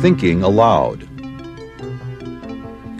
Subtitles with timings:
[0.00, 1.08] Thinking Aloud.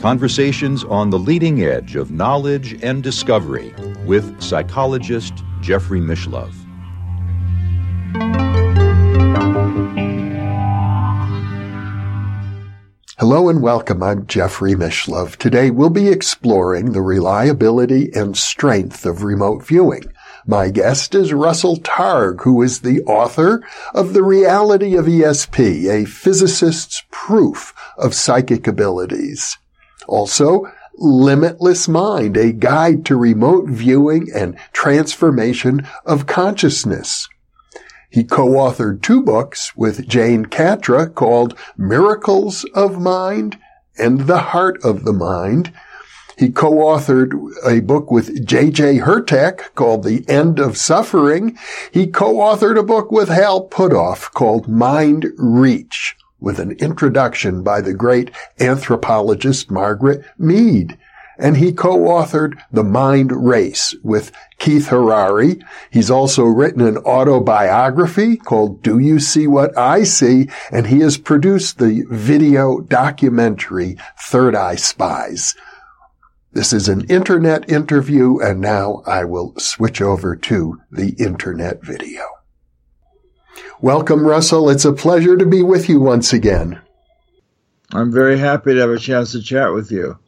[0.00, 3.74] Conversations on the leading edge of knowledge and discovery
[4.04, 6.54] with psychologist Jeffrey Mishlove.
[13.18, 14.02] Hello and welcome.
[14.02, 15.36] I'm Jeffrey Mishlove.
[15.36, 20.04] Today we'll be exploring the reliability and strength of remote viewing.
[20.46, 23.62] My guest is Russell Targ, who is the author
[23.94, 29.56] of The Reality of ESP, a physicist's proof of psychic abilities.
[30.08, 30.66] Also,
[30.98, 37.28] Limitless Mind, a guide to remote viewing and transformation of consciousness.
[38.10, 43.58] He co-authored two books with Jane Katra called Miracles of Mind
[43.96, 45.72] and The Heart of the Mind.
[46.42, 48.98] He co-authored a book with J.J.
[48.98, 51.56] Hurtak called The End of Suffering.
[51.92, 57.94] He co-authored a book with Hal Puthoff called Mind Reach with an introduction by the
[57.94, 60.98] great anthropologist Margaret Mead
[61.38, 65.62] and he co-authored The Mind Race with Keith Harary.
[65.90, 70.48] He's also written an autobiography called Do You See What I See?
[70.70, 75.54] And he has produced the video documentary Third Eye Spies.
[76.54, 82.22] This is an internet interview and now I will switch over to the internet video.
[83.80, 84.68] Welcome, Russell.
[84.68, 86.82] It's a pleasure to be with you once again.
[87.94, 90.18] I'm very happy to have a chance to chat with you.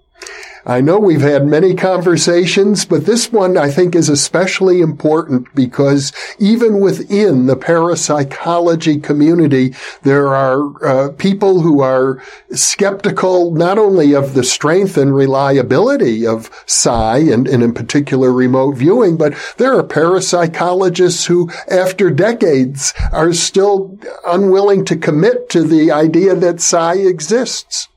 [0.67, 6.11] I know we've had many conversations, but this one I think is especially important because
[6.39, 14.33] even within the parapsychology community, there are uh, people who are skeptical not only of
[14.33, 19.83] the strength and reliability of psi and, and in particular remote viewing, but there are
[19.83, 27.89] parapsychologists who after decades are still unwilling to commit to the idea that psi exists.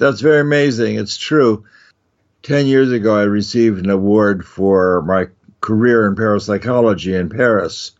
[0.00, 0.96] That's very amazing.
[0.96, 1.66] It's true.
[2.42, 5.26] 10 years ago, I received an award for my
[5.60, 7.92] career in parapsychology in Paris.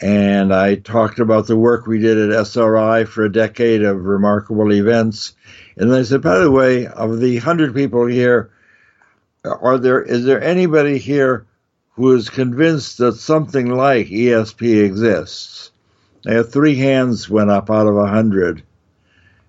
[0.00, 4.72] And I talked about the work we did at SRI for a decade of remarkable
[4.72, 5.34] events.
[5.76, 8.50] And I said, by the way, of the 100 people here,
[9.44, 11.46] are there is there anybody here
[11.96, 15.72] who is convinced that something like ESP exists?
[16.28, 18.62] I had three hands went up out of a 100.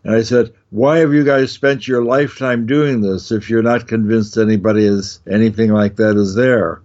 [0.06, 3.88] And I said, why have you guys spent your lifetime doing this if you're not
[3.88, 6.84] convinced anybody is anything like that is there?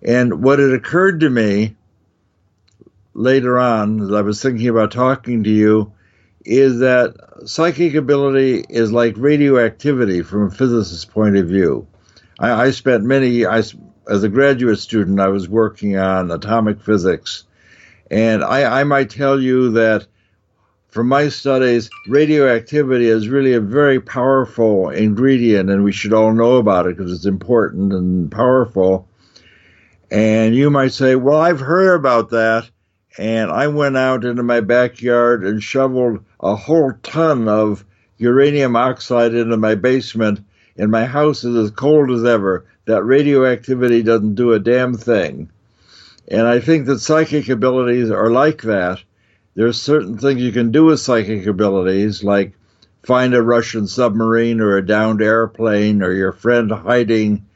[0.00, 1.76] And what had occurred to me
[3.12, 5.92] later on, as I was thinking about talking to you,
[6.42, 11.86] is that psychic ability is like radioactivity from a physicist's point of view.
[12.38, 17.44] I, I spent many, I, as a graduate student, I was working on atomic physics.
[18.10, 20.06] And I, I might tell you that
[20.92, 26.56] from my studies, radioactivity is really a very powerful ingredient, and we should all know
[26.56, 29.08] about it because it's important and powerful.
[30.10, 32.68] And you might say, Well, I've heard about that.
[33.16, 37.86] And I went out into my backyard and shoveled a whole ton of
[38.18, 40.40] uranium oxide into my basement,
[40.76, 42.66] and my house is as cold as ever.
[42.84, 45.50] That radioactivity doesn't do a damn thing.
[46.28, 49.02] And I think that psychic abilities are like that
[49.54, 52.54] there's certain things you can do with psychic abilities, like
[53.02, 57.46] find a Russian submarine or a downed airplane or your friend hiding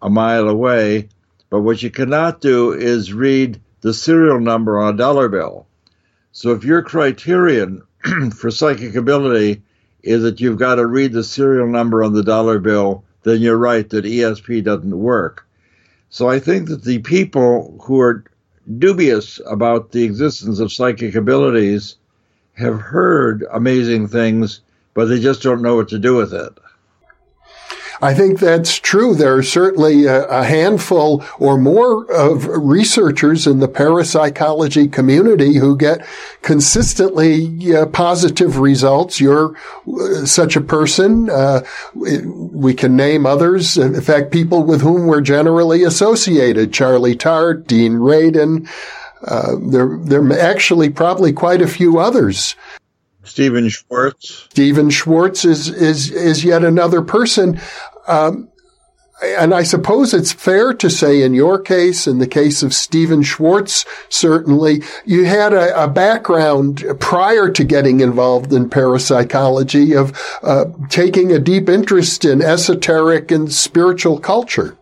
[0.00, 1.08] a mile away.
[1.50, 5.66] But what you cannot do is read the serial number on a dollar bill.
[6.32, 7.82] So if your criterion
[8.34, 9.62] for psychic ability
[10.02, 13.56] is that you've got to read the serial number on the dollar bill, then you're
[13.56, 15.46] right that ESP doesn't work.
[16.10, 18.24] So I think that the people who are
[18.78, 21.96] dubious about the existence of psychic abilities
[22.54, 24.60] have heard amazing things,
[24.94, 26.52] but they just don't know what to do with it.
[28.02, 29.14] I think that's true.
[29.14, 35.76] There are certainly a, a, handful or more of researchers in the parapsychology community who
[35.76, 36.04] get
[36.42, 39.20] consistently uh, positive results.
[39.20, 39.56] You're
[39.86, 41.30] uh, such a person.
[41.30, 41.62] Uh,
[41.94, 43.78] we can name others.
[43.78, 46.72] In fact, people with whom we're generally associated.
[46.72, 48.68] Charlie Tart, Dean Radin.
[49.24, 52.56] Uh, there, there are actually probably quite a few others.
[53.24, 54.46] Stephen Schwartz.
[54.50, 57.60] Stephen Schwartz is is is yet another person.
[58.06, 58.48] Um,
[59.22, 63.22] and I suppose it's fair to say in your case, in the case of Stephen
[63.22, 70.64] Schwartz, certainly, you had a, a background prior to getting involved in parapsychology of uh,
[70.88, 74.76] taking a deep interest in esoteric and spiritual culture.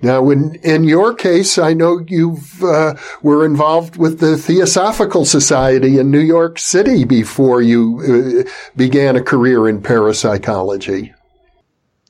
[0.00, 5.98] Now, in, in your case, I know you uh, were involved with the Theosophical Society
[5.98, 11.14] in New York City before you uh, began a career in parapsychology.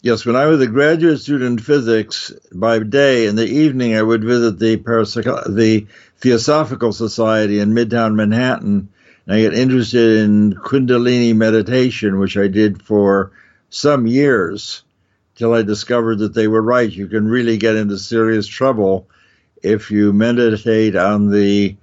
[0.05, 4.03] Yes, when I was a graduate student in physics, by day in the evening, I
[4.03, 5.87] would visit the parapsycho- the
[6.19, 8.89] Theosophical Society in Midtown Manhattan.
[9.27, 13.31] And I got interested in Kundalini meditation, which I did for
[13.71, 14.83] some years
[15.37, 16.91] till I discovered that they were right.
[16.91, 19.07] You can really get into serious trouble
[19.63, 21.77] if you meditate on the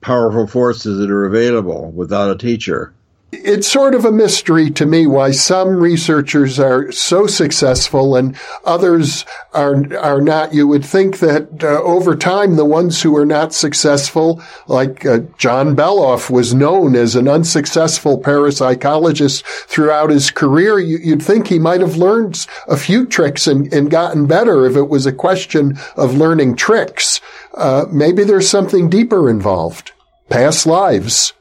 [0.00, 2.94] powerful forces that are available without a teacher.
[3.30, 8.34] It's sort of a mystery to me why some researchers are so successful and
[8.64, 10.54] others are are not.
[10.54, 15.20] You would think that uh, over time, the ones who are not successful, like uh,
[15.36, 20.78] John Beloff, was known as an unsuccessful parapsychologist throughout his career.
[20.78, 24.74] You, would think he might have learned a few tricks and, and, gotten better if
[24.74, 27.20] it was a question of learning tricks.
[27.54, 29.92] Uh, maybe there's something deeper involved.
[30.30, 31.34] Past lives.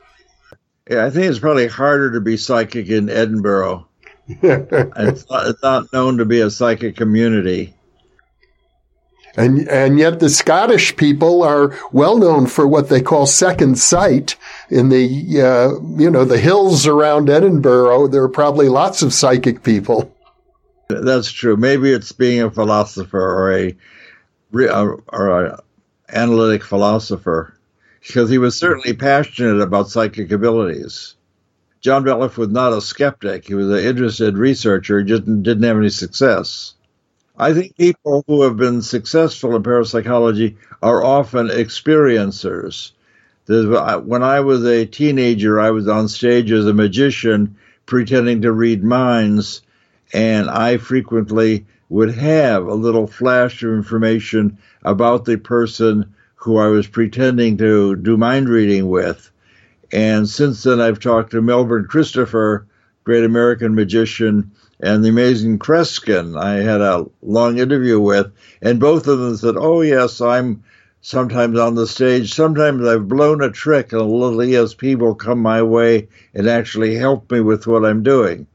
[0.90, 3.88] Yeah, I think it's probably harder to be psychic in Edinburgh.
[4.28, 7.74] it's, not, it's not known to be a psychic community.
[9.36, 14.36] And, and yet the Scottish people are well known for what they call second sight
[14.70, 18.08] in the, uh, you know, the hills around Edinburgh.
[18.08, 20.14] There are probably lots of psychic people.
[20.88, 21.56] That's true.
[21.56, 23.76] Maybe it's being a philosopher or a,
[25.10, 25.62] or a
[26.10, 27.57] analytic philosopher
[28.08, 31.16] because he was certainly passionate about psychic abilities.
[31.82, 33.48] John Beloff was not a skeptic.
[33.48, 36.74] He was an interested researcher, just didn't have any success.
[37.38, 42.92] I think people who have been successful in parapsychology are often experiencers.
[43.48, 48.52] Uh, when I was a teenager, I was on stage as a magician pretending to
[48.52, 49.62] read minds,
[50.14, 56.68] and I frequently would have a little flash of information about the person who I
[56.68, 59.32] was pretending to do mind reading with.
[59.92, 62.68] And since then, I've talked to Milbourne Christopher,
[63.04, 68.32] great American magician, and the amazing Kreskin, I had a long interview with,
[68.62, 70.64] and both of them said, Oh, yes, I'm
[71.02, 72.34] sometimes on the stage.
[72.34, 76.96] Sometimes I've blown a trick, and a little ESP will come my way and actually
[76.96, 78.46] help me with what I'm doing.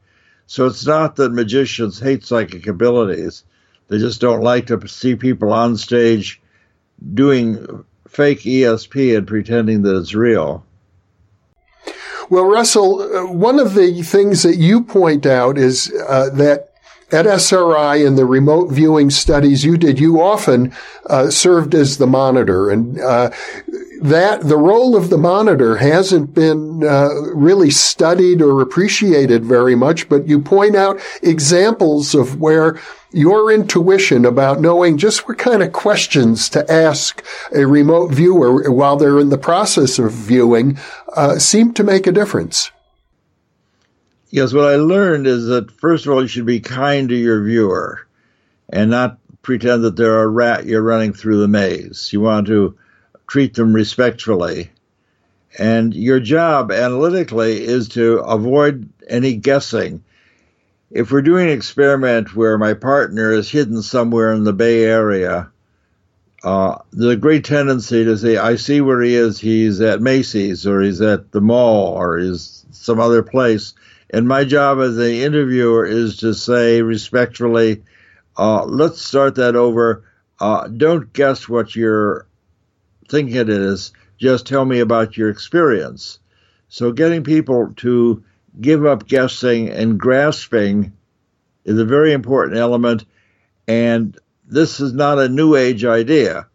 [0.45, 3.43] So it's not that magicians hate psychic abilities,
[3.89, 6.41] they just don't like to see people on stage
[7.13, 10.65] doing fake ESP and pretending that it's real.
[12.29, 16.72] Well, Russell, uh, one of the things that you point out is uh, that
[17.13, 20.73] at SRI in the remote viewing studies you did, you often
[21.05, 23.29] uh, served as the monitor, and uh,
[24.01, 30.09] that the role of the monitor hasn't been uh, really studied or appreciated very much.
[30.09, 32.79] But you point out examples of where
[33.11, 37.23] your intuition about knowing just what kind of questions to ask
[37.55, 40.79] a remote viewer while they're in the process of viewing
[41.15, 42.71] uh, seem to make a difference.
[44.33, 47.43] Yes, what I learned is that first of all, you should be kind to your
[47.43, 48.07] viewer
[48.67, 52.09] and not pretend that they're a rat you're running through the maze.
[52.11, 52.75] You want to
[53.27, 54.71] treat them respectfully.
[55.59, 60.03] And your job analytically is to avoid any guessing
[60.89, 65.51] if we're doing an experiment where my partner is hidden somewhere in the Bay Area,
[66.43, 69.39] uh, there's a great tendency to say, I see where he is.
[69.39, 73.73] He's at Macy's or he's at the mall or he's some other place.
[74.13, 77.83] And my job as the interviewer is to say respectfully,
[78.37, 80.05] uh, let's start that over.
[80.39, 82.27] Uh, don't guess what you're
[83.09, 83.91] thinking it is.
[84.19, 86.19] Just tell me about your experience.
[86.69, 88.23] So getting people to
[88.61, 90.93] give up guessing and grasping
[91.65, 93.05] is a very important element.
[93.67, 94.15] And
[94.45, 96.47] this is not a new age idea.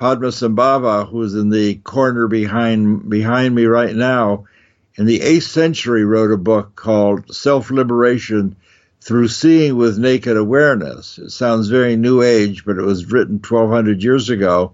[0.00, 4.46] Padmasambhava, who's in the corner behind behind me right now,
[4.96, 8.56] in the eighth century wrote a book called Self Liberation
[9.00, 11.18] Through Seeing with Naked Awareness.
[11.18, 14.72] It sounds very new age, but it was written 1200 years ago.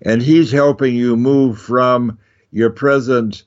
[0.00, 2.18] And he's helping you move from
[2.50, 3.42] your present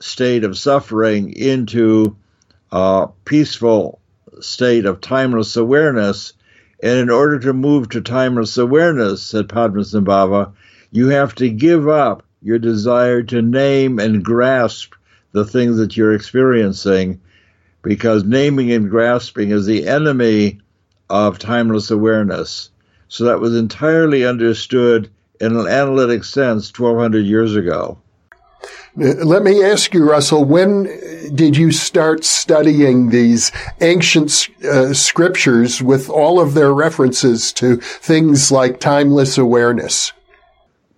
[0.00, 2.16] state of suffering into
[2.72, 4.00] a peaceful
[4.40, 6.32] state of timeless awareness.
[6.82, 10.52] And in order to move to timeless awareness, said Padmasambhava,
[10.90, 14.94] you have to give up your desire to name and grasp
[15.32, 17.20] the things that you're experiencing,
[17.82, 20.60] because naming and grasping is the enemy
[21.10, 22.70] of timeless awareness.
[23.08, 25.10] So that was entirely understood
[25.40, 27.98] in an analytic sense 1200 years ago.
[28.94, 30.84] Let me ask you, Russell, when
[31.34, 38.52] did you start studying these ancient uh, scriptures with all of their references to things
[38.52, 40.12] like timeless awareness?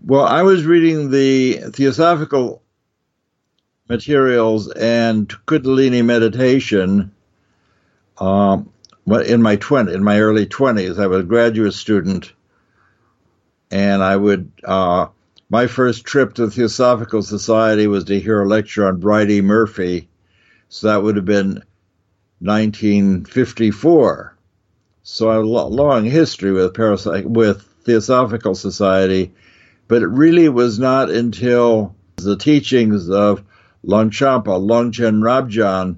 [0.05, 2.64] Well, I was reading the Theosophical
[3.89, 7.13] materials and Kundalini meditation
[8.19, 8.71] um,
[9.27, 10.99] in my 20, in my early 20s.
[10.99, 12.33] I was a graduate student,
[13.71, 15.09] and I would uh,
[15.51, 20.09] my first trip to the Theosophical Society was to hear a lecture on Bridey Murphy.
[20.69, 21.63] So that would have been
[22.41, 24.37] 1954.
[25.03, 29.35] So I have a long history with parapsych- with Theosophical Society,
[29.87, 33.45] but it really was not until the teachings of
[33.87, 35.97] Longchenpa, Longchen Rabjam,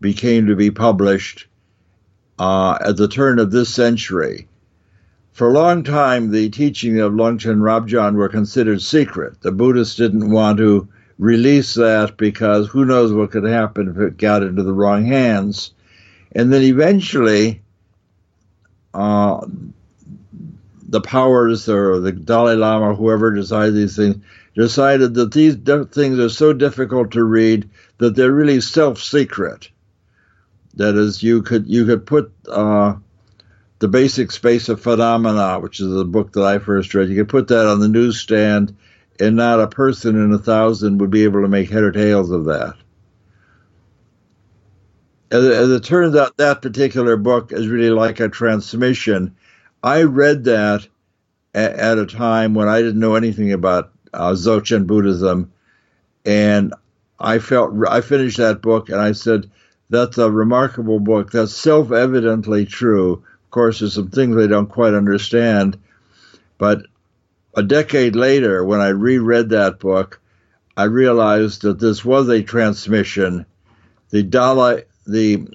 [0.00, 1.46] became to be published
[2.38, 4.48] uh, at the turn of this century.
[5.32, 9.40] For a long time, the teaching of Longchen Rabjam were considered secret.
[9.40, 14.16] The Buddhists didn't want to release that because who knows what could happen if it
[14.16, 15.72] got into the wrong hands.
[16.32, 17.62] And then eventually,
[18.94, 19.46] uh,
[20.88, 24.16] the powers or the Dalai Lama, whoever decided these things,
[24.54, 27.68] decided that these things are so difficult to read
[27.98, 29.70] that they're really self-secret.
[30.74, 32.96] That is, you could you could put uh,
[33.80, 37.08] the Basic Space of Phenomena, which is the book that I first read.
[37.08, 38.76] You could put that on the newsstand,
[39.20, 42.30] and not a person in a thousand would be able to make head or tails
[42.30, 42.74] of that.
[45.30, 49.36] As, as it turns out, that particular book is really like a transmission.
[49.82, 50.86] I read that
[51.54, 55.52] at, at a time when I didn't know anything about uh, Dzogchen Buddhism,
[56.24, 56.74] and
[57.18, 59.50] I felt I finished that book and I said,
[59.90, 61.30] "That's a remarkable book.
[61.30, 65.78] That's self-evidently true." Of course, there's some things they don't quite understand.
[66.58, 66.82] But
[67.54, 70.20] a decade later, when I reread that book,
[70.76, 73.46] I realized that this was a transmission.
[74.10, 75.46] The Dalai, the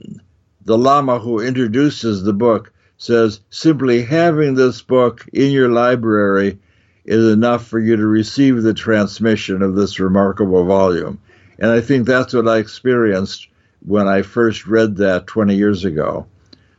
[0.66, 2.73] the Lama who introduces the book
[3.04, 6.58] says simply having this book in your library
[7.04, 11.20] is enough for you to receive the transmission of this remarkable volume.
[11.60, 13.50] And I think that's what I experienced
[13.86, 16.28] when I first read that 20 years ago.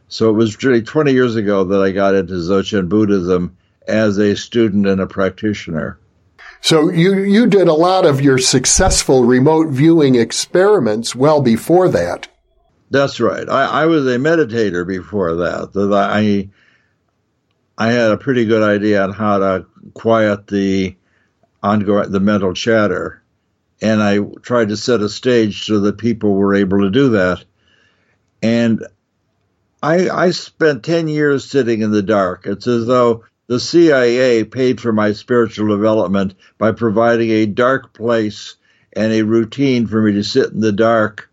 [0.08, 3.54] So it was really 20 years ago that I got into Dzogchen Buddhism
[3.86, 5.98] as a student and a practitioner.
[6.62, 12.28] So you, you did a lot of your successful remote viewing experiments well before that.
[12.94, 13.48] That's right.
[13.48, 15.72] I, I was a meditator before that.
[15.72, 16.48] That I
[17.76, 20.94] I had a pretty good idea on how to quiet the
[21.60, 23.20] ongoing the mental chatter,
[23.82, 27.44] and I tried to set a stage so that people were able to do that.
[28.40, 28.86] And
[29.82, 32.46] I, I spent 10 years sitting in the dark.
[32.46, 38.54] It's as though the CIA paid for my spiritual development by providing a dark place
[38.92, 41.28] and a routine for me to sit in the dark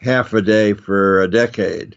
[0.00, 1.96] half a day for a decade,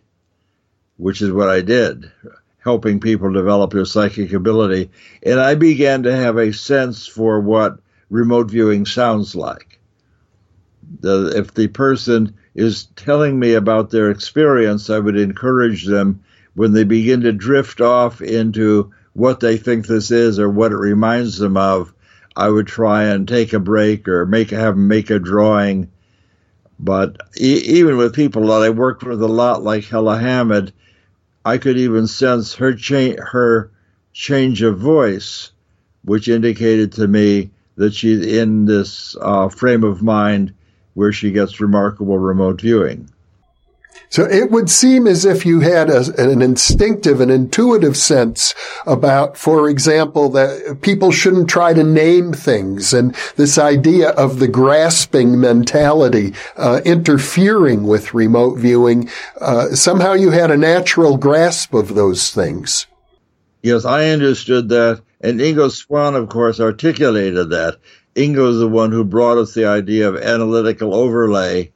[0.98, 2.12] which is what I did,
[2.60, 4.91] helping people develop their psychic ability.
[5.24, 7.79] And I began to have a sense for what
[8.10, 9.79] remote viewing sounds like.
[11.00, 16.74] The, if the person is telling me about their experience, I would encourage them when
[16.74, 21.38] they begin to drift off into what they think this is or what it reminds
[21.38, 21.93] them of.
[22.36, 25.91] I would try and take a break or make have make a drawing.
[26.80, 30.74] But e- even with people that I worked with a lot, like Hella Hammid,
[31.46, 33.72] I could even sense her cha- her
[34.13, 35.51] change of voice,
[36.03, 40.53] which indicated to me that she's in this uh, frame of mind
[40.94, 43.10] where she gets remarkable remote viewing.
[44.13, 48.53] So it would seem as if you had a, an instinctive and intuitive sense
[48.86, 54.48] about, for example, that people shouldn't try to name things and this idea of the
[54.48, 59.10] grasping mentality uh, interfering with remote viewing.
[59.41, 62.86] Uh, somehow you had a natural grasp of those things.
[63.63, 65.01] Yes, I understood that.
[65.22, 67.79] And Ingo Swann, of course, articulated that.
[68.13, 71.73] Ingo is the one who brought us the idea of analytical overlay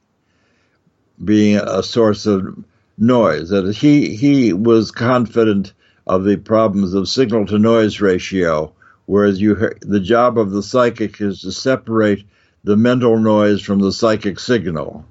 [1.24, 2.64] being a source of
[2.96, 3.50] noise.
[3.50, 5.72] That he he was confident
[6.06, 8.72] of the problems of signal to noise ratio,
[9.06, 12.24] whereas you the job of the psychic is to separate
[12.64, 15.04] the mental noise from the psychic signal,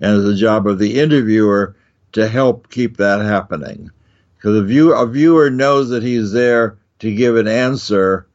[0.00, 1.74] and the job of the interviewer
[2.12, 3.90] to help keep that happening.
[4.36, 8.26] Because a, view, a viewer knows that he's there to give an answer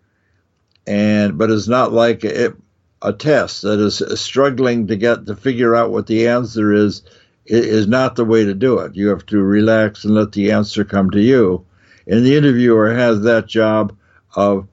[0.87, 2.53] and but it's not like a,
[3.01, 7.03] a test that is struggling to get to figure out what the answer is
[7.47, 8.95] is not the way to do it.
[8.95, 11.65] You have to relax and let the answer come to you.
[12.05, 13.95] And the interviewer has that job
[14.35, 14.67] of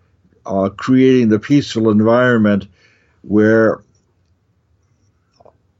[0.44, 2.68] uh, creating the peaceful environment
[3.22, 3.82] where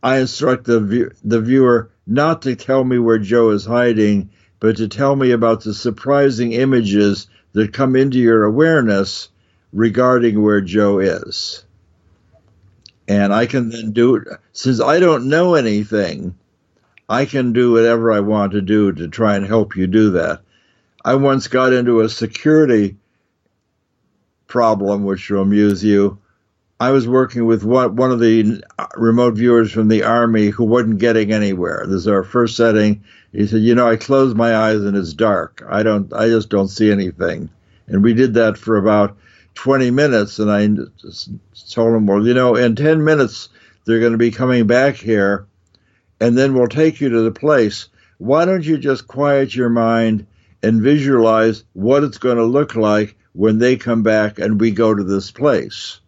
[0.03, 4.77] I instruct the, view, the viewer not to tell me where Joe is hiding, but
[4.77, 9.29] to tell me about the surprising images that come into your awareness
[9.73, 11.65] regarding where Joe is.
[13.07, 16.35] And I can then do it, since I don't know anything,
[17.09, 20.41] I can do whatever I want to do to try and help you do that.
[21.05, 22.97] I once got into a security
[24.47, 26.19] problem, which will amuse you.
[26.81, 28.63] I was working with one, of the
[28.97, 31.85] remote viewers from the army who wasn't getting anywhere.
[31.87, 33.05] This is our first setting.
[33.33, 35.63] He said, "You know, I close my eyes and it's dark.
[35.69, 36.13] I don't.
[36.13, 37.51] I just don't see anything."
[37.87, 39.17] And we did that for about
[39.55, 40.39] 20 minutes.
[40.39, 40.67] And I
[41.71, 43.51] told him, "Well, you know, in 10 minutes
[43.85, 45.47] they're going to be coming back here,
[46.21, 47.89] and then we'll take you to the place.
[48.19, 50.27] Why don't you just quiet your mind
[50.63, 54.95] and visualize what it's going to look like when they come back and we go
[54.95, 56.01] to this place?"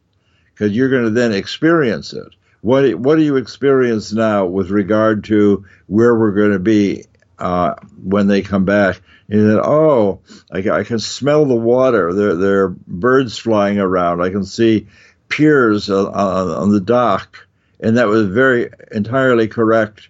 [0.57, 2.29] because you're going to then experience it.
[2.63, 7.05] What what do you experience now with regard to where we're going to be
[7.39, 9.01] uh, when they come back?
[9.29, 10.21] And then, oh,
[10.51, 12.13] I, I, can smell the water.
[12.15, 14.21] There there are birds flying around.
[14.21, 14.89] I can see
[15.29, 17.46] piers on, on the dock,
[17.81, 20.09] and that was very entirely correct.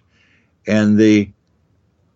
[0.65, 1.29] And the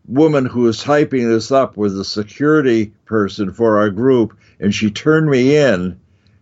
[0.08, 4.92] woman who was typing this up was a security person for our group, and she
[4.92, 6.00] turned me in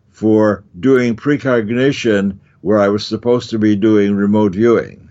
[0.09, 5.09] for doing precognition where I was supposed to be doing remote viewing.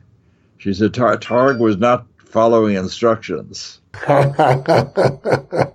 [0.59, 3.81] She said Tar- Targ was not following instructions.
[4.07, 5.75] but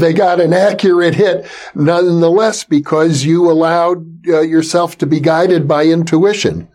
[0.00, 5.84] they got an accurate hit nonetheless because you allowed uh, yourself to be guided by
[5.84, 6.68] intuition.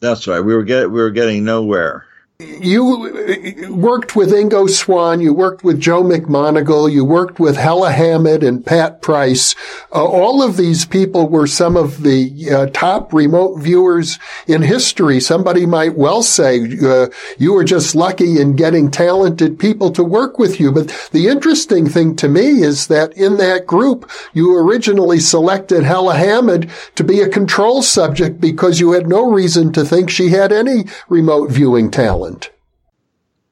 [0.00, 0.40] That's right.
[0.40, 2.06] We were get, we were getting nowhere
[2.38, 8.42] you worked with Ingo Swann, you worked with Joe McMoneagle, you worked with Hella Hammid
[8.42, 9.54] and Pat Price.
[9.90, 15.18] Uh, all of these people were some of the uh, top remote viewers in history.
[15.18, 20.38] Somebody might well say uh, you were just lucky in getting talented people to work
[20.38, 20.72] with you.
[20.72, 26.16] But the interesting thing to me is that in that group, you originally selected Hella
[26.16, 30.52] Hammid to be a control subject because you had no reason to think she had
[30.52, 32.25] any remote viewing talent.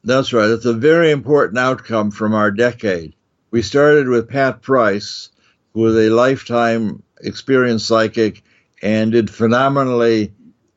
[0.05, 0.51] That's right.
[0.51, 3.15] It's a very important outcome from our decade.
[3.51, 5.31] We started with Pat Price,
[5.73, 8.43] who was a lifetime experienced psychic
[8.83, 10.33] and did phenomenally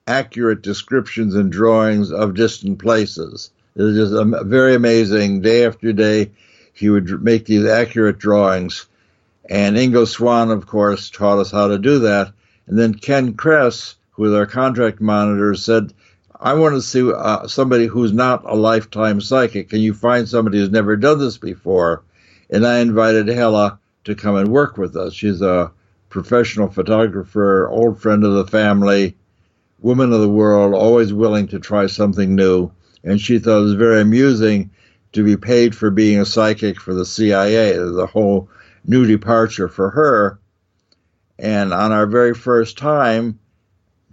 [0.07, 3.51] accurate descriptions and drawings of distant places.
[3.75, 5.41] It was just a, very amazing.
[5.41, 6.31] Day after day,
[6.73, 8.87] he would make these accurate drawings.
[9.49, 12.31] And Ingo Swann, of course, taught us how to do that.
[12.67, 15.93] And then Ken Kress, who was our contract monitor, said
[16.39, 19.69] I want to see uh, somebody who's not a lifetime psychic.
[19.69, 22.03] Can you find somebody who's never done this before?
[22.49, 25.13] And I invited Hella to come and work with us.
[25.13, 25.71] She's a
[26.09, 29.17] professional photographer, old friend of the family,
[29.81, 32.71] woman of the world, always willing to try something new.
[33.03, 34.69] And she thought it was very amusing
[35.13, 37.75] to be paid for being a psychic for the CIA.
[37.75, 38.49] A whole
[38.85, 40.39] new departure for her.
[41.39, 43.39] And on our very first time,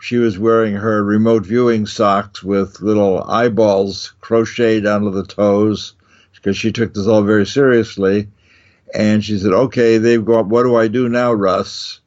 [0.05, 5.95] she was wearing her remote viewing socks with little eyeballs crocheted onto the toes
[6.35, 8.29] because she took this all very seriously.
[8.93, 10.51] And she said, "Okay, they've gone.
[10.51, 12.01] What do I do now, Russ?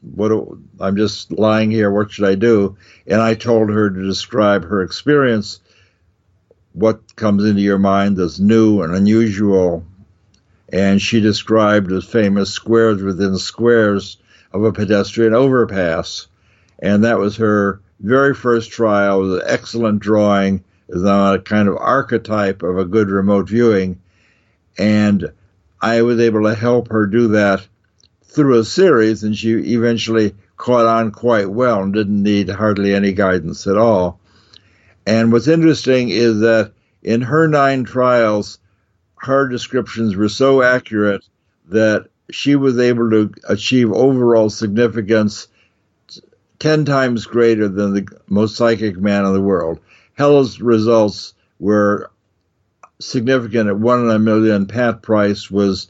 [0.00, 1.90] What do, I'm just lying here.
[1.90, 5.60] What should I do?" And I told her to describe her experience.
[6.72, 9.84] What comes into your mind that's new and unusual?
[10.72, 14.16] And she described the famous squares within squares
[14.54, 16.28] of a pedestrian overpass
[16.82, 19.20] and that was her very first trial.
[19.20, 20.64] It was an excellent drawing.
[20.94, 23.98] A kind of archetype of a good remote viewing,
[24.76, 25.32] and
[25.80, 27.66] I was able to help her do that
[28.24, 33.12] through a series, and she eventually caught on quite well and didn't need hardly any
[33.12, 34.20] guidance at all.
[35.06, 38.58] And what's interesting is that in her nine trials,
[39.16, 41.24] her descriptions were so accurate
[41.68, 45.48] that she was able to achieve overall significance
[46.62, 49.80] 10 times greater than the most psychic man in the world.
[50.14, 52.08] Hella's results were
[53.00, 54.66] significant at one in a million.
[54.66, 55.88] Pat Price was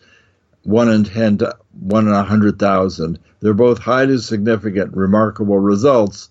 [0.63, 3.19] one in 10 to one in a hundred thousand.
[3.41, 6.31] They're both highly significant, remarkable results,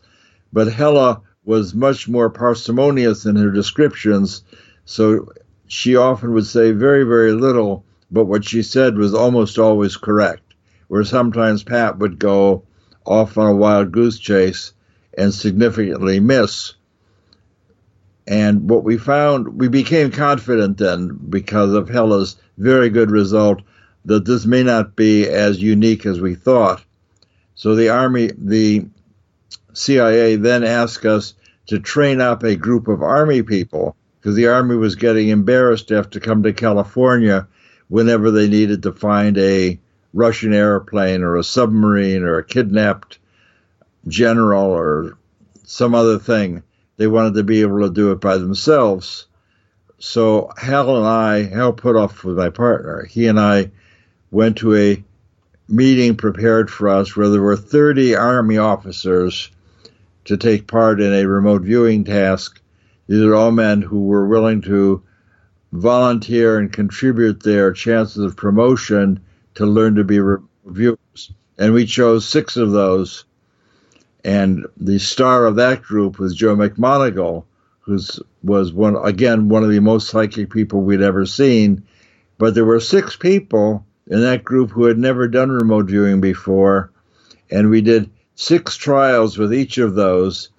[0.52, 4.44] but Hella was much more parsimonious in her descriptions,
[4.86, 5.32] so
[5.68, 10.56] she often would say very, very little, but what she said was almost always correct.
[10.88, 12.64] Where sometimes Pat would go,
[13.06, 14.74] off on a wild goose chase
[15.18, 16.74] and significantly miss.
[18.28, 23.62] And what we found, we became confident then because of Hella's very good result
[24.06, 26.84] that this may not be as unique as we thought.
[27.56, 28.86] So the Army, the
[29.74, 31.34] CIA then asked us
[31.68, 35.96] to train up a group of Army people because the Army was getting embarrassed to
[35.96, 37.48] have to come to California
[37.88, 39.80] whenever they needed to find a
[40.14, 43.20] Russian airplane or a submarine or a kidnapped
[44.08, 45.18] general or
[45.64, 46.64] some other thing.
[46.98, 49.28] They wanted to be able to do it by themselves.
[50.00, 53.72] So Hal and I, Hal Puthoff with my partner, he and I
[54.32, 55.04] went to a
[55.68, 59.50] meeting prepared for us where there were 30 Army officers
[60.26, 62.62] to take part in a remote viewing task.
[63.08, 65.04] These are all men who were willing to
[65.72, 69.22] volunteer and contribute their chances of promotion
[69.56, 71.34] to learn to be reviewers.
[71.58, 73.26] And we chose six of those.
[74.24, 77.46] And the star of that group was Joe McMoneagle,
[77.82, 78.00] who
[78.44, 81.86] was one again one of the most psychic people we'd ever seen.
[82.38, 86.92] But there were six people in that group who had never done remote viewing before,
[87.50, 90.50] and we did six trials with each of those,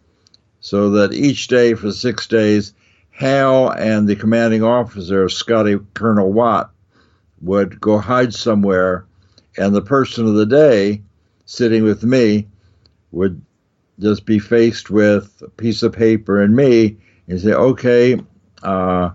[0.60, 2.72] so that each day for six days,
[3.10, 6.71] Hal and the commanding officer, Scotty Colonel Watt,
[7.42, 9.04] would go hide somewhere,
[9.58, 11.02] and the person of the day
[11.44, 12.48] sitting with me
[13.10, 13.42] would
[13.98, 16.96] just be faced with a piece of paper and me
[17.28, 18.18] and say, okay,
[18.62, 19.10] uh,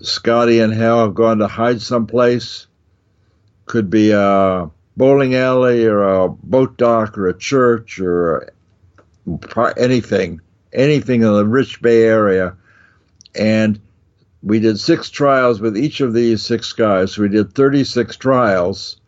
[0.00, 2.66] Scotty and Hal have gone to hide someplace.
[3.66, 8.52] Could be a bowling alley or a boat dock or a church or
[9.76, 10.40] anything,
[10.72, 12.56] anything in the rich Bay Area.
[13.34, 13.80] And
[14.42, 17.12] we did six trials with each of these six guys.
[17.12, 19.00] So we did 36 trials.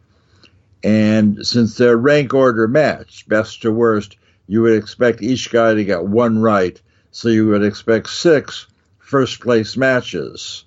[0.83, 4.17] And since their rank order matched, best to worst,
[4.47, 6.81] you would expect each guy to get one right.
[7.13, 8.67] So you would expect six
[8.99, 10.65] first place matches,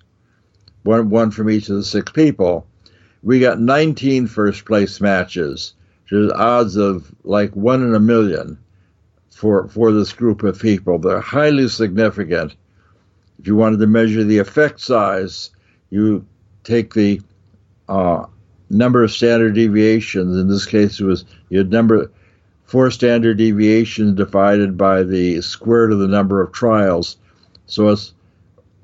[0.82, 2.66] one, one from each of the six people.
[3.22, 5.74] We got 19 first place matches,
[6.04, 8.58] which is odds of like one in a million
[9.30, 10.98] for, for this group of people.
[10.98, 12.54] They're highly significant
[13.44, 15.50] if you wanted to measure the effect size,
[15.90, 16.24] you
[16.62, 17.20] take the
[17.90, 18.24] uh,
[18.70, 20.34] number of standard deviations.
[20.38, 22.10] In this case, it was you had number
[22.64, 27.18] four standard deviations divided by the square root of the number of trials.
[27.66, 28.14] So it's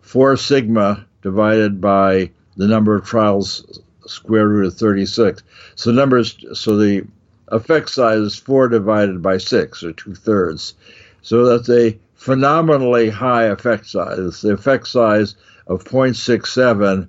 [0.03, 5.43] four sigma divided by the number of trials square root of 36.
[5.75, 7.07] So numbers so the
[7.49, 10.75] effect size is four divided by six or two thirds.
[11.23, 14.43] So that's a phenomenally high effect size.
[14.43, 17.09] The effect size of 0.67,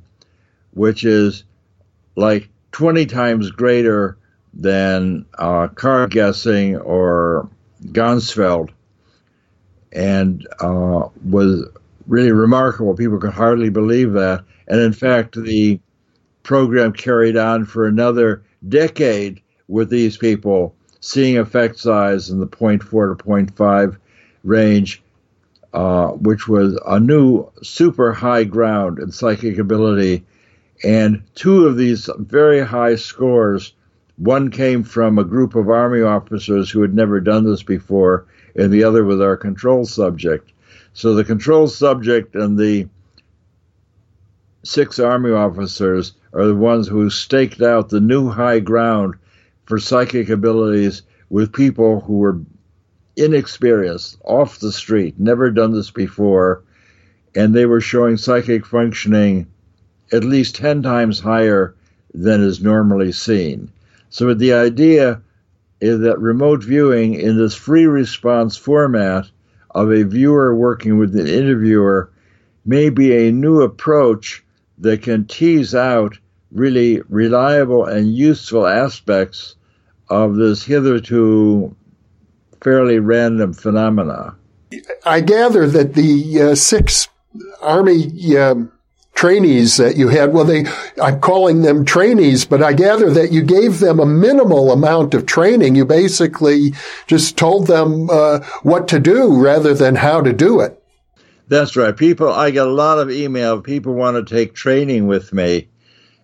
[0.71, 1.43] which is
[2.15, 4.17] like 20 times greater
[4.53, 7.49] than uh, card guessing or
[7.87, 8.69] Ganzfeld,
[9.91, 11.67] and uh, was
[12.07, 12.95] really remarkable.
[12.95, 14.45] People could hardly believe that.
[14.69, 15.77] And in fact, the
[16.43, 23.17] program carried on for another decade with these people, seeing effect size in the 0.4
[23.17, 23.97] to 0.5
[24.43, 25.00] range,
[25.73, 30.23] uh, which was a new super high ground in psychic ability.
[30.83, 33.73] And two of these very high scores,
[34.17, 38.71] one came from a group of Army officers who had never done this before, and
[38.71, 40.51] the other was our control subject.
[40.93, 42.87] So the control subject and the
[44.63, 49.15] six Army officers are the ones who staked out the new high ground
[49.65, 52.41] for psychic abilities with people who were
[53.15, 56.63] inexperienced, off the street, never done this before,
[57.35, 59.47] and they were showing psychic functioning
[60.11, 61.75] at least 10 times higher
[62.13, 63.71] than is normally seen.
[64.09, 65.21] So the idea
[65.79, 69.25] is that remote viewing in this free response format
[69.71, 72.11] of a viewer working with an interviewer
[72.65, 74.43] may be a new approach
[74.77, 76.17] that can tease out
[76.51, 79.55] really reliable and useful aspects
[80.09, 81.75] of this hitherto
[82.61, 84.35] fairly random phenomena.
[85.05, 87.09] I gather that the uh, six
[87.61, 88.55] Army uh,
[89.13, 90.65] trainees that you had, well, they,
[91.01, 95.25] I'm calling them trainees, but I gather that you gave them a minimal amount of
[95.25, 95.75] training.
[95.75, 96.73] You basically
[97.07, 100.81] just told them uh, what to do rather than how to do it.
[101.47, 101.95] That's right.
[101.95, 103.61] People, I get a lot of email.
[103.61, 105.67] People want to take training with me,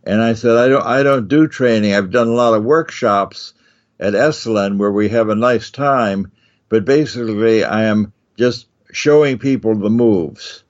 [0.06, 0.86] and I said I don't.
[0.86, 1.94] I don't do training.
[1.94, 3.54] I've done a lot of workshops,
[4.00, 6.32] at Esalen where we have a nice time,
[6.70, 10.64] but basically I am just showing people the moves.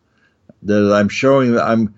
[0.63, 1.93] That I'm showing I'm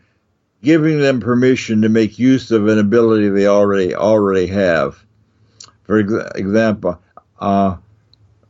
[0.61, 5.03] giving them permission to make use of an ability they already already have.
[5.83, 6.99] For example,
[7.39, 7.77] uh,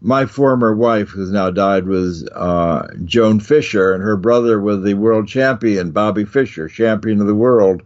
[0.01, 4.93] my former wife, who's now died, was uh, Joan Fischer, and her brother was the
[4.93, 7.83] world champion, Bobby Fischer, champion of the world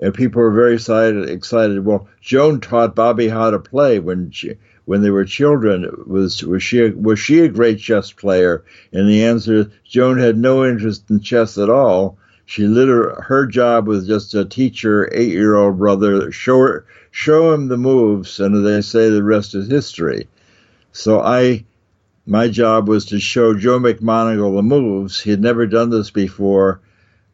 [0.00, 1.28] and people were very excited.
[1.28, 1.84] Excited.
[1.84, 4.54] Well, Joan taught Bobby how to play when she
[4.86, 8.64] when they were children was was she a, was she a great chess player?
[8.92, 12.18] And the answer, is Joan had no interest in chess at all.
[12.46, 17.52] She literally her job was just to teach her eight year old brother show show
[17.52, 20.28] him the moves, and they say the rest is history.
[20.92, 21.64] So I
[22.26, 25.20] my job was to show Joe McMoneagle the moves.
[25.20, 26.80] He had never done this before,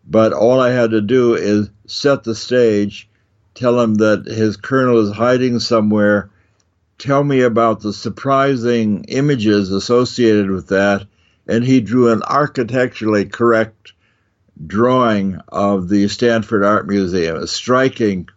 [0.07, 3.09] but all I had to do is set the stage,
[3.55, 6.31] tell him that his colonel is hiding somewhere
[6.99, 11.07] tell me about the surprising images associated with that.
[11.47, 13.93] And he drew an architecturally correct
[14.67, 18.29] drawing of the Stanford Art Museum, a striking,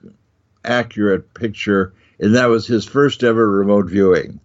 [0.63, 1.93] accurate picture.
[2.19, 4.39] And that was his first ever remote viewing.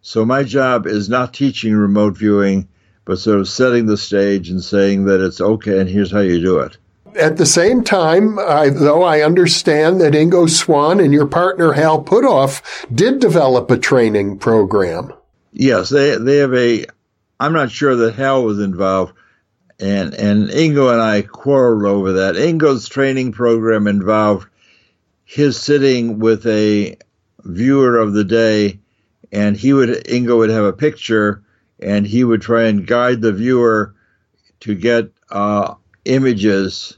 [0.00, 2.68] So my job is not teaching remote viewing,
[3.04, 6.40] but sort of setting the stage and saying that it's okay and here's how you
[6.40, 6.76] do it.
[7.18, 12.04] At the same time, I, though I understand that Ingo Swann and your partner Hal
[12.04, 12.62] Puthoff
[12.94, 15.12] did develop a training program.
[15.52, 16.86] Yes, they they have a.
[17.40, 19.14] I'm not sure that Hal was involved,
[19.80, 22.36] and and Ingo and I quarreled over that.
[22.36, 24.48] Ingo's training program involved
[25.24, 26.96] his sitting with a
[27.44, 28.78] viewer of the day,
[29.32, 31.42] and he would Ingo would have a picture,
[31.80, 33.94] and he would try and guide the viewer
[34.60, 36.97] to get uh, images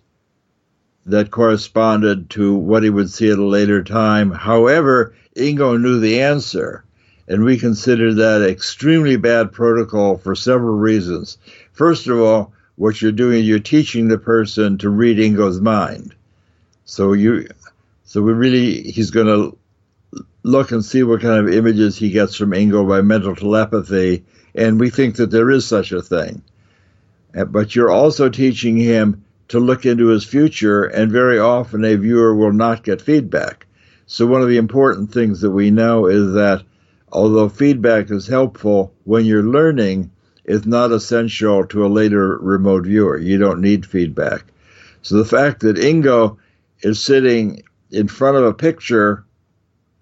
[1.11, 4.31] that corresponded to what he would see at a later time.
[4.31, 6.85] However, Ingo knew the answer,
[7.29, 11.39] and we consider that extremely bad protocol for several reasons.
[11.73, 16.15] First of all, what you're doing, you're teaching the person to read Ingo's mind.
[16.85, 17.49] So you,
[18.05, 19.57] so we really, he's going to
[20.43, 24.81] look and see what kind of images he gets from Ingo by mental telepathy, and
[24.81, 26.43] we think that there is such a thing.
[27.37, 31.97] Uh, but you're also teaching him to look into his future, and very often a
[31.97, 33.67] viewer will not get feedback.
[34.07, 36.63] So, one of the important things that we know is that
[37.11, 40.13] although feedback is helpful when you're learning,
[40.45, 43.19] it's not essential to a later remote viewer.
[43.19, 44.45] You don't need feedback.
[45.03, 46.37] So, the fact that Ingo
[46.83, 49.25] is sitting in front of a picture,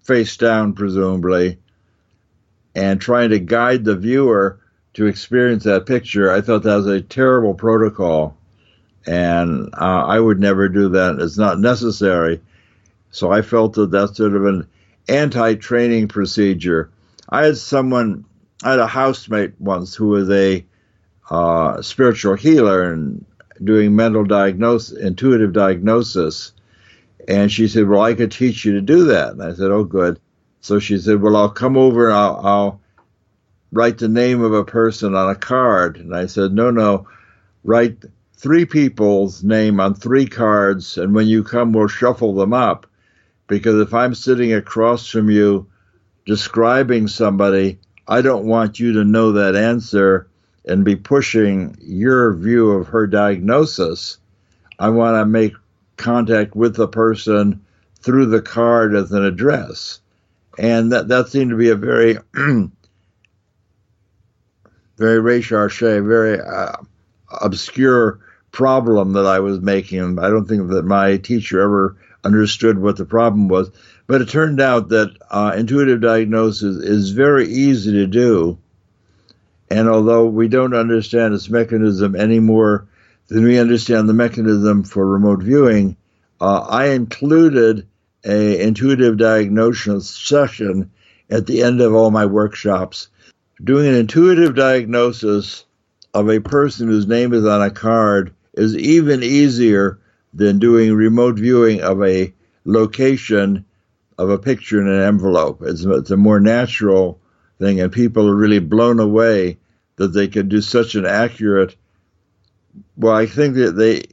[0.03, 1.57] face down, presumably,
[2.75, 4.59] and trying to guide the viewer
[4.93, 8.37] to experience that picture, I thought that was a terrible protocol
[9.09, 11.17] and uh, I would never do that.
[11.19, 12.41] It's not necessary.
[13.09, 14.67] So I felt that that's sort of an
[15.07, 16.91] anti-training procedure.
[17.27, 18.25] I had someone,
[18.63, 20.63] I had a housemate once who was a
[21.31, 23.25] uh, spiritual healer and
[23.63, 26.51] doing mental diagnosis, intuitive diagnosis,
[27.27, 29.83] and she said, "Well, I could teach you to do that." And I said, "Oh,
[29.83, 30.19] good."
[30.61, 32.81] So she said, "Well, I'll come over and I'll, I'll
[33.71, 37.07] write the name of a person on a card." And I said, "No, no,
[37.63, 37.97] write."
[38.39, 42.87] Three people's name on three cards, and when you come, we'll shuffle them up.
[43.47, 45.67] Because if I'm sitting across from you
[46.25, 50.29] describing somebody, I don't want you to know that answer
[50.65, 54.17] and be pushing your view of her diagnosis.
[54.77, 55.53] I want to make
[55.97, 57.65] contact with the person
[58.01, 59.99] through the card as an address.
[60.57, 62.17] And that, that seemed to be a very,
[64.97, 66.77] very recherche, very uh,
[67.41, 70.19] obscure problem that I was making.
[70.19, 73.71] I don't think that my teacher ever understood what the problem was.
[74.07, 78.57] But it turned out that uh, intuitive diagnosis is very easy to do.
[79.69, 82.87] And although we don't understand its mechanism any more
[83.27, 85.95] than we understand the mechanism for remote viewing,
[86.41, 87.87] uh, I included
[88.25, 90.91] a intuitive diagnosis session
[91.29, 93.09] at the end of all my workshops.
[93.63, 95.65] Doing an intuitive diagnosis
[96.13, 99.99] of a person whose name is on a card is even easier
[100.33, 102.33] than doing remote viewing of a
[102.65, 103.65] location
[104.17, 105.61] of a picture in an envelope.
[105.63, 107.19] It's, it's a more natural
[107.57, 109.57] thing, and people are really blown away
[109.95, 111.75] that they can do such an accurate.
[112.97, 114.03] Well, I think that they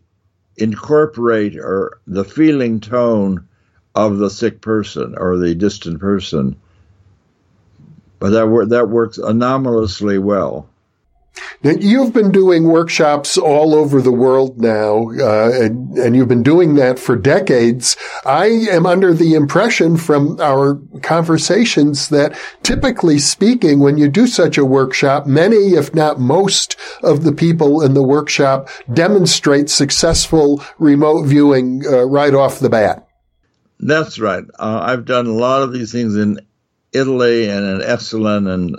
[0.56, 3.48] incorporate or the feeling tone
[3.94, 6.56] of the sick person or the distant person,
[8.18, 10.68] but that that works anomalously well.
[11.62, 16.42] Now, you've been doing workshops all over the world now, uh, and, and, you've been
[16.42, 17.96] doing that for decades.
[18.24, 24.58] I am under the impression from our conversations that typically speaking, when you do such
[24.58, 31.24] a workshop, many, if not most of the people in the workshop demonstrate successful remote
[31.24, 33.06] viewing uh, right off the bat.
[33.78, 34.44] That's right.
[34.58, 36.40] Uh, I've done a lot of these things in
[36.92, 38.76] Italy and in Esalen and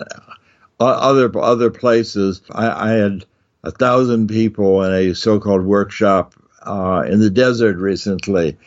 [0.79, 2.41] other other places.
[2.51, 3.25] I, I, had
[3.63, 8.57] a thousand people in a so-called workshop uh, in the desert recently,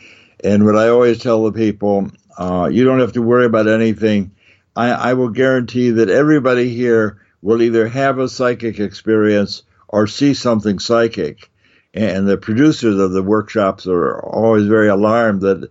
[0.43, 4.31] and what I always tell the people, uh, you don't have to worry about anything.
[4.75, 10.33] I, I will guarantee that everybody here will either have a psychic experience or see
[10.33, 11.49] something psychic.
[11.93, 15.69] And the producers of the workshops are always very alarmed that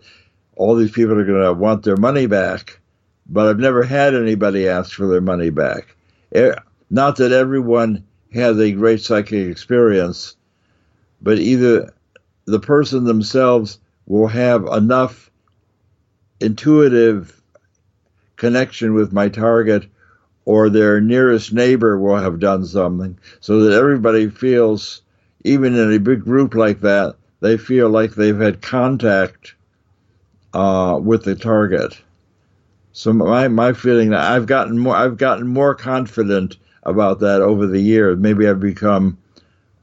[0.55, 2.79] all these people are going to want their money back.
[3.27, 5.97] But I've never had anybody ask for their money back.
[6.33, 6.55] Eh,
[6.91, 10.37] not that everyone has a great psychic experience,
[11.21, 11.93] but either
[12.45, 15.31] the person themselves will have enough
[16.41, 17.41] intuitive
[18.37, 19.87] connection with my target
[20.45, 25.03] or their nearest neighbor will have done something so that everybody feels
[25.45, 29.55] even in a big group like that they feel like they've had contact
[30.55, 32.01] uh, with the target
[32.93, 37.67] so my my feeling that I've gotten more I've gotten more confident about that over
[37.67, 39.19] the years maybe I've become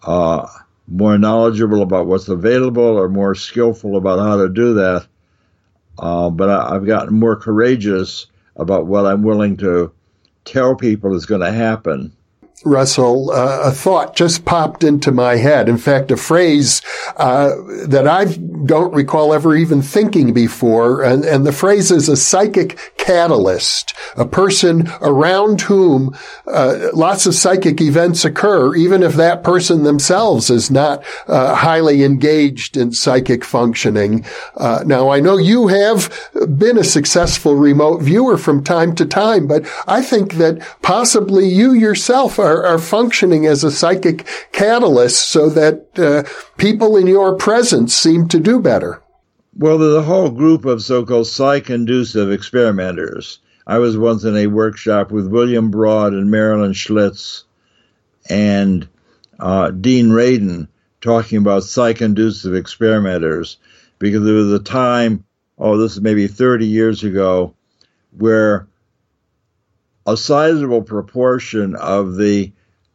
[0.04, 0.48] uh,
[0.88, 5.06] more knowledgeable about what's available or more skillful about how to do that.
[6.00, 9.92] Uh, but I, have gotten more courageous about what I'm willing to
[10.46, 12.14] tell people is going to happen.
[12.66, 15.70] Russell, uh, a thought just popped into my head.
[15.70, 16.82] In fact, a phrase
[17.18, 17.52] uh,
[17.88, 22.97] that I don't recall ever even thinking before, and, and the phrase is a psychic
[23.08, 26.14] catalyst, a person around whom
[26.46, 32.04] uh, lots of psychic events occur, even if that person themselves is not uh, highly
[32.04, 34.26] engaged in psychic functioning.
[34.58, 36.14] Uh, now, I know you have
[36.58, 41.72] been a successful remote viewer from time to time, but I think that possibly you
[41.72, 46.24] yourself are, are functioning as a psychic catalyst so that uh,
[46.58, 49.02] people in your presence seem to do better.
[49.60, 53.40] Well, there's a whole group of so-called psi-conducive experimenters.
[53.66, 57.44] I was once in a workshop with William Braud and Marilyn Schlitz
[58.30, 58.88] and
[59.40, 60.68] uh, Dean Radin
[61.02, 63.58] talking about psi-conducive experimenters
[63.98, 65.26] because there was a time,
[65.58, 67.56] oh, this is maybe 30 years ago,
[68.16, 68.68] where
[70.06, 72.52] a sizable proportion of the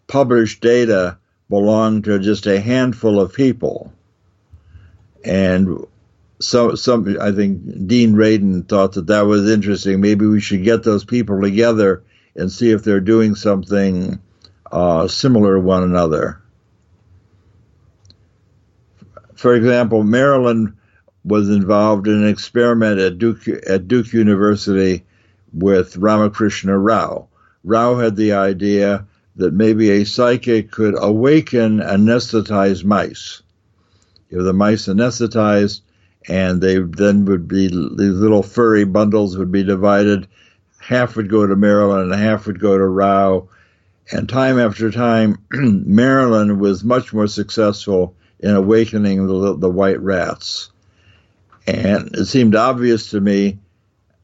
[0.06, 1.18] published data
[1.50, 3.92] belonged to just a handful of people.
[5.24, 5.86] And
[6.42, 10.00] so some I think Dean Radin thought that that was interesting.
[10.00, 12.02] Maybe we should get those people together
[12.34, 14.20] and see if they're doing something
[14.70, 16.40] uh, similar to one another.
[19.34, 20.76] For example, Marilyn
[21.24, 25.04] was involved in an experiment at Duke at Duke University
[25.52, 27.28] with Ramakrishna Rao.
[27.64, 33.42] Rao had the idea that maybe a psychic could awaken anesthetized mice.
[34.30, 35.82] If the mice anesthetized,
[36.28, 37.72] and they then would be these
[38.14, 40.28] little furry bundles would be divided.
[40.78, 43.48] Half would go to Marilyn and half would go to Rao.
[44.10, 50.70] And time after time, Marilyn was much more successful in awakening the, the white rats.
[51.66, 53.58] And it seemed obvious to me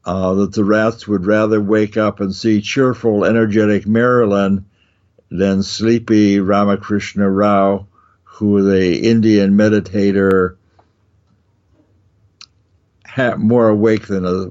[0.05, 4.65] uh, that the rats would rather wake up and see cheerful, energetic Marilyn
[5.31, 7.87] than sleepy Ramakrishna Rao,
[8.25, 10.58] who was Indian meditator
[13.38, 14.50] more awake than a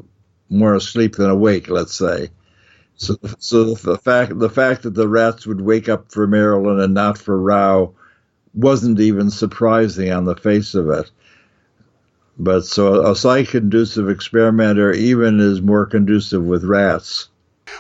[0.49, 2.30] more asleep than awake, let's say.
[2.95, 6.93] So, so the fact the fact that the rats would wake up for Marilyn and
[6.93, 7.93] not for Rao
[8.53, 11.12] wasn't even surprising on the face of it.
[12.39, 17.30] But so a psi conducive experimenter even is more conducive with rats.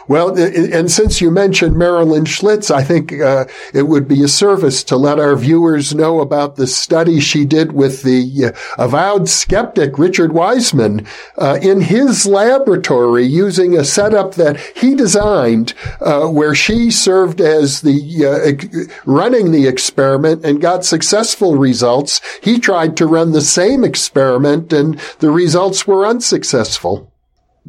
[0.07, 4.83] Well, and since you mentioned Marilyn Schlitz, I think uh, it would be a service
[4.85, 9.97] to let our viewers know about the study she did with the uh, avowed skeptic
[9.97, 11.05] Richard Wiseman
[11.37, 17.81] uh, in his laboratory using a setup that he designed, uh, where she served as
[17.81, 22.21] the uh, running the experiment and got successful results.
[22.41, 27.11] He tried to run the same experiment, and the results were unsuccessful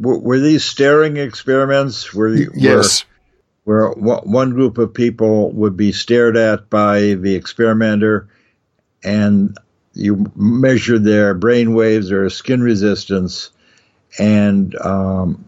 [0.00, 2.14] were these staring experiments?
[2.14, 3.04] Were yes.
[3.64, 8.28] Where, where one group of people would be stared at by the experimenter,
[9.04, 9.56] and
[9.92, 13.50] you measured their brain waves or skin resistance,
[14.18, 15.46] and um,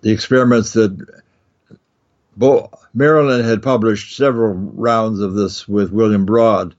[0.00, 1.22] the experiments that
[2.36, 6.74] Bo- Marilyn had published several rounds of this with William Braud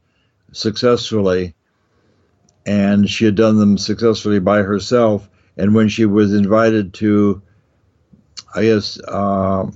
[0.52, 1.56] successfully,
[2.66, 7.42] and she had done them successfully by herself and when she was invited to,
[8.56, 9.70] I guess, uh,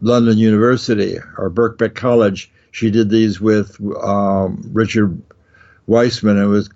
[0.00, 5.20] London University or Birkbeck College, she did these with um, Richard
[5.86, 6.40] Wiseman.
[6.40, 6.68] It was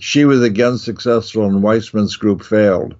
[0.00, 2.94] she was again successful, and Wiseman's group failed.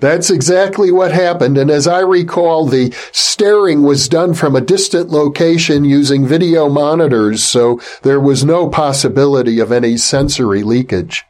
[0.00, 1.56] That's exactly what happened.
[1.56, 7.42] And as I recall, the staring was done from a distant location using video monitors,
[7.42, 11.24] so there was no possibility of any sensory leakage.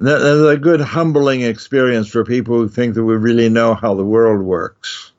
[0.00, 4.04] That's a good humbling experience for people who think that we really know how the
[4.04, 5.09] world works.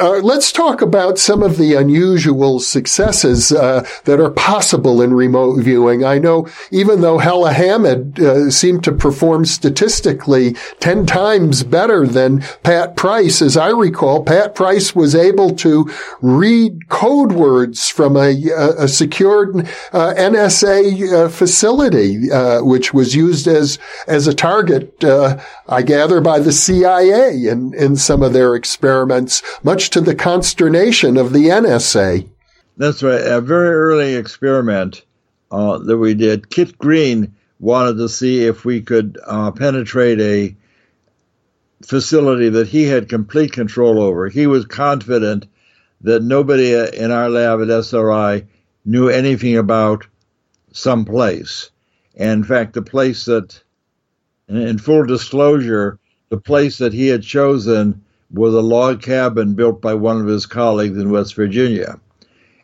[0.00, 5.60] Uh, let's talk about some of the unusual successes uh, that are possible in remote
[5.60, 6.04] viewing.
[6.04, 12.40] I know even though Hella Hammid uh, seemed to perform statistically 10 times better than
[12.62, 18.34] Pat Price, as I recall, Pat Price was able to read code words from a,
[18.78, 25.02] a secured uh, NSA uh, facility, uh, which was used as, as a target,
[25.68, 31.16] I gather, by the CIA in, in some of their experiments much to the consternation
[31.16, 32.28] of the NSA.
[32.76, 33.20] That's right.
[33.20, 35.04] A very early experiment
[35.50, 40.56] uh, that we did, Kit Green wanted to see if we could uh, penetrate a
[41.84, 44.28] facility that he had complete control over.
[44.28, 45.46] He was confident
[46.00, 48.44] that nobody in our lab at SRI
[48.84, 50.06] knew anything about
[50.72, 51.70] some place.
[52.16, 53.61] And in fact, the place that,
[54.56, 55.98] in full disclosure,
[56.28, 60.46] the place that he had chosen was a log cabin built by one of his
[60.46, 62.00] colleagues in West Virginia.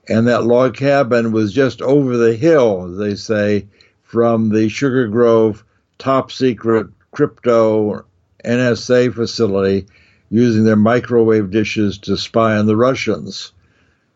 [0.09, 3.66] And that log cabin was just over the hill, they say,
[4.03, 5.64] from the Sugar Grove
[5.99, 8.05] top secret crypto
[8.45, 9.86] NSA facility
[10.30, 13.53] using their microwave dishes to spy on the Russians.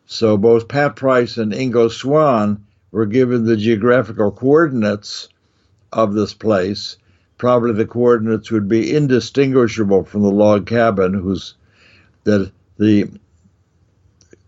[0.07, 5.29] So both Pat Price and Ingo Swann were given the geographical coordinates
[5.93, 6.97] of this place
[7.43, 11.55] probably the coordinates would be indistinguishable from the log cabin, whose
[12.23, 13.11] that the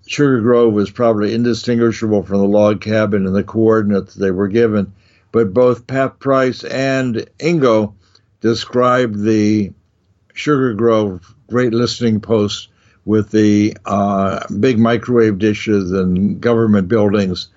[0.06, 4.92] Sugar Grove was probably indistinguishable from the log cabin and the coordinates they were given.
[5.32, 7.94] But both Pat Price and Ingo
[8.40, 9.72] described the
[10.32, 12.68] Sugar Grove great listening post
[13.04, 17.48] with the uh, big microwave dishes and government buildings.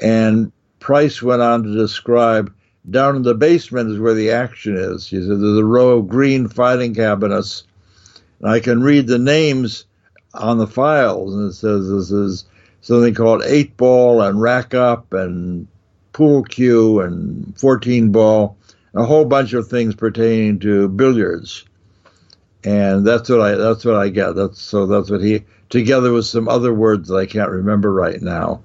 [0.00, 2.52] And Price went on to describe
[2.90, 5.08] down in the basement is where the action is.
[5.08, 7.64] He said there's a row of green filing cabinets.
[8.40, 9.86] And I can read the names
[10.34, 12.44] on the files, and it says this is
[12.82, 15.66] something called eight ball and rack up and
[16.12, 18.56] pool cue and 14 ball,
[18.94, 21.64] a whole bunch of things pertaining to billiards.
[22.64, 24.32] And that's what I that's what I get.
[24.32, 28.20] That's so that's what he together with some other words that I can't remember right
[28.20, 28.62] now.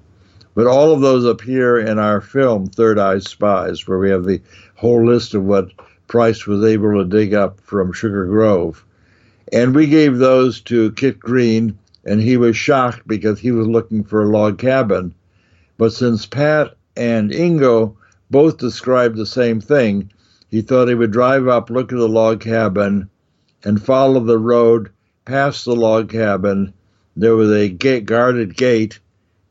[0.54, 4.40] But all of those appear in our film, Third Eye Spies, where we have the
[4.74, 5.70] whole list of what
[6.08, 8.84] Price was able to dig up from Sugar Grove.
[9.50, 14.04] And we gave those to Kit Green, and he was shocked because he was looking
[14.04, 15.14] for a log cabin.
[15.78, 17.94] But since Pat and Ingo
[18.30, 20.10] both described the same thing,
[20.50, 23.08] he thought he would drive up, look at the log cabin,
[23.64, 24.90] and follow the road
[25.24, 26.74] past the log cabin.
[27.16, 28.98] There was a gate, guarded gate,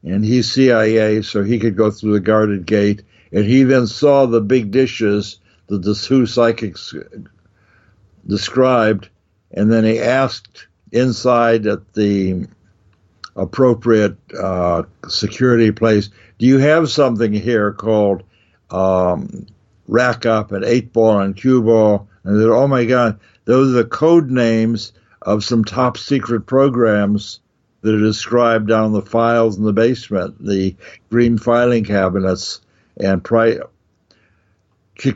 [0.03, 3.03] and he's CIA, so he could go through the guarded gate.
[3.31, 6.93] And he then saw the big dishes that the two psychics
[8.27, 9.09] described,
[9.51, 12.45] and then he asked inside at the
[13.35, 18.23] appropriate uh, security place, "Do you have something here called
[18.69, 19.45] um,
[19.87, 23.83] rack up and eight ball and cue ball?" And they "Oh my God, those are
[23.83, 24.91] the code names
[25.21, 27.39] of some top secret programs
[27.82, 30.75] that are described down the files in the basement, the
[31.09, 32.61] green filing cabinets,
[32.97, 33.59] and Pri-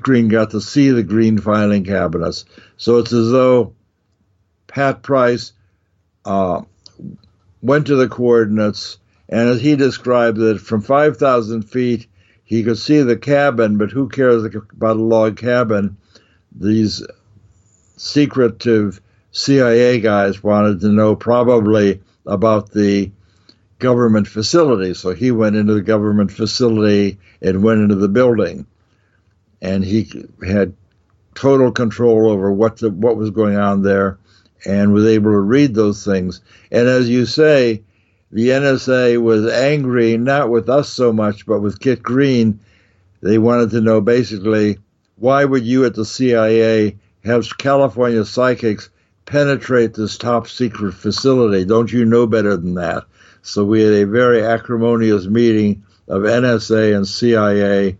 [0.01, 2.45] Green got to see the green filing cabinets.
[2.77, 3.73] So it's as though
[4.67, 5.53] Pat Price
[6.25, 6.61] uh,
[7.61, 8.97] went to the coordinates,
[9.29, 12.07] and as he described it, from 5,000 feet,
[12.43, 15.97] he could see the cabin, but who cares about a log cabin?
[16.51, 17.05] These
[17.97, 19.01] secretive
[19.31, 23.11] CIA guys wanted to know probably about the
[23.79, 24.93] government facility.
[24.93, 28.65] So he went into the government facility and went into the building,
[29.61, 30.09] and he
[30.45, 30.73] had
[31.33, 34.17] total control over what the, what was going on there,
[34.65, 36.41] and was able to read those things.
[36.71, 37.83] And as you say,
[38.31, 42.59] the NSA was angry not with us so much, but with Kit Green.
[43.21, 44.77] They wanted to know basically
[45.17, 48.89] why would you at the CIA have California psychics
[49.25, 51.65] penetrate this top secret facility.
[51.65, 53.05] Don't you know better than that?
[53.41, 57.97] So we had a very acrimonious meeting of NSA and CIA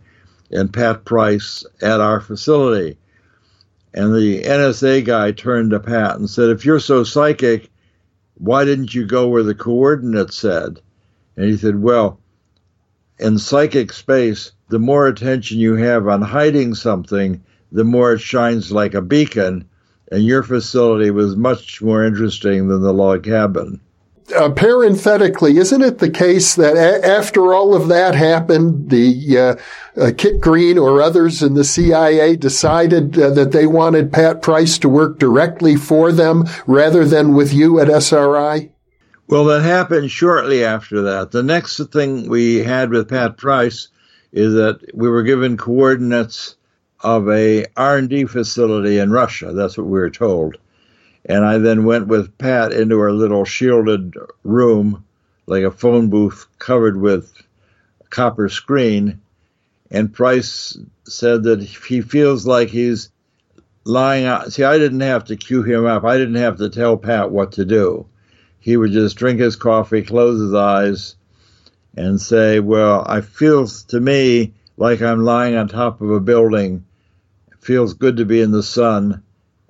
[0.52, 2.98] and Pat Price at our facility.
[3.94, 7.70] And the NSA guy turned to Pat and said, If you're so psychic,
[8.38, 10.82] why didn't you go where the coordinates said?
[11.38, 12.20] And he said, Well,
[13.20, 18.72] in psychic space, the more attention you have on hiding something, the more it shines
[18.72, 19.70] like a beacon
[20.16, 23.82] and your facility was much more interesting than the log cabin.
[24.34, 30.02] Uh, parenthetically, isn't it the case that a- after all of that happened, the uh,
[30.02, 34.78] uh, Kit Green or others in the CIA decided uh, that they wanted Pat Price
[34.80, 38.72] to work directly for them rather than with you at SRI?
[39.28, 41.32] Well, that happened shortly after that.
[41.32, 43.90] The next thing we had with Pat Price
[44.32, 46.55] is that we were given coordinates
[47.06, 49.54] of a R&D facility in Russia.
[49.54, 50.58] That's what we were told.
[51.24, 55.06] And I then went with Pat into our little shielded room,
[55.46, 57.32] like a phone booth covered with
[58.10, 59.22] copper screen.
[59.92, 63.10] And Price said that he feels like he's
[63.84, 64.52] lying out.
[64.52, 66.06] See, I didn't have to cue him up.
[66.06, 68.08] I didn't have to tell Pat what to do.
[68.60, 71.16] He would just drink his coffee, close his eyes,
[71.96, 76.84] and say, Well, I feels to me like I'm lying on top of a building.
[77.66, 79.24] Feels good to be in the sun.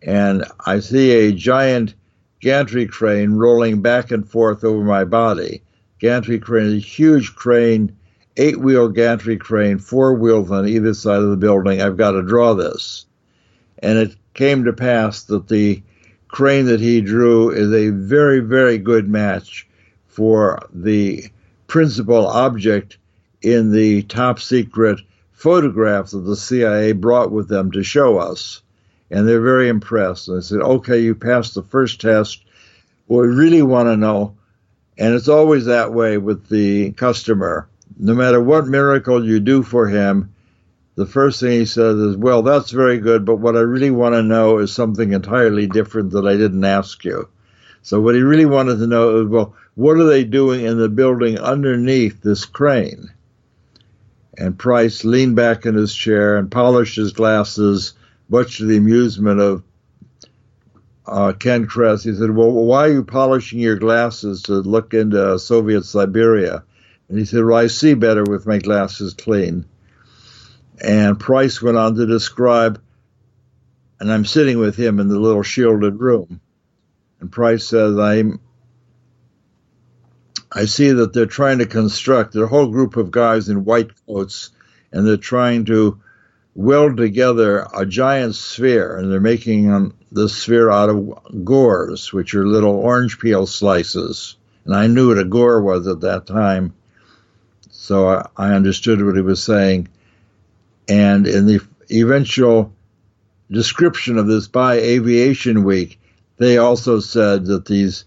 [0.04, 1.96] And I see a giant
[2.42, 5.64] gantry crane rolling back and forth over my body.
[6.00, 7.96] Gantry crane a huge crane,
[8.36, 11.82] eight wheel gantry crane, four wheels on either side of the building.
[11.82, 13.06] I've got to draw this.
[13.80, 15.82] And it came to pass that the
[16.28, 19.70] crane that he drew is a very, very good match
[20.06, 21.30] for the
[21.68, 22.98] principal object
[23.42, 25.00] in the top secret
[25.36, 28.62] photographs that the CIA brought with them to show us.
[29.12, 30.28] And they're very impressed.
[30.28, 32.44] And they said, okay, you passed the first test.
[33.08, 34.36] We really want to know,
[34.98, 37.68] and it's always that way with the customer,
[38.00, 40.34] no matter what miracle you do for him,
[40.96, 44.16] the first thing he says is, Well, that's very good, but what I really want
[44.16, 47.28] to know is something entirely different that I didn't ask you.
[47.84, 50.90] So, what he really wanted to know is, Well, what are they doing in the
[50.90, 53.12] building underneath this crane?
[54.38, 57.94] And Price leaned back in his chair and polished his glasses,
[58.30, 59.64] much to the amusement of
[61.08, 62.04] uh, Ken Kress.
[62.04, 66.64] He said, Well, why are you polishing your glasses to look into Soviet Siberia?
[67.08, 69.66] And he said, Well, I see better with my glasses clean.
[70.82, 72.82] And Price went on to describe,
[74.00, 76.42] and I'm sitting with him in the little shielded room.
[77.22, 78.42] And Price says, I'm
[80.58, 84.52] I see that they're trying to construct a whole group of guys in white coats,
[84.94, 86.00] and they're trying to
[86.56, 92.34] weld together a giant sphere, and they're making um, the sphere out of gores, which
[92.34, 94.38] are little orange peel slices.
[94.64, 96.74] And I knew what a gore was at that time,
[97.70, 99.90] so I, I understood what he was saying.
[100.88, 101.60] And in the
[101.92, 102.72] eventual
[103.52, 106.00] description of this by Aviation Week,
[106.38, 108.06] they also said that these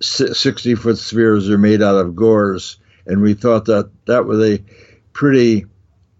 [0.00, 2.78] 60 foot spheres are made out of gores.
[3.06, 4.62] And we thought that that was a
[5.12, 5.66] pretty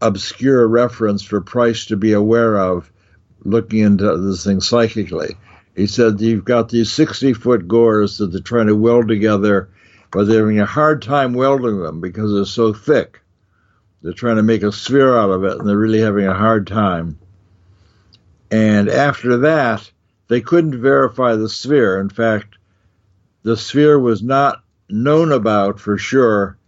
[0.01, 2.91] obscure reference for Price to be aware of
[3.45, 5.37] looking into this thing psychically.
[5.75, 9.69] He said you've got these 60 foot gores that they're trying to weld together,
[10.11, 13.21] but they're having a hard time welding them because they're so thick.
[14.03, 16.67] They're trying to make a sphere out of it, and they're really having a hard
[16.67, 17.19] time.
[18.51, 19.91] And after that,
[20.29, 22.01] they couldn't verify the sphere.
[22.01, 22.56] In fact,
[23.47, 26.59] the sphere was not known about for sure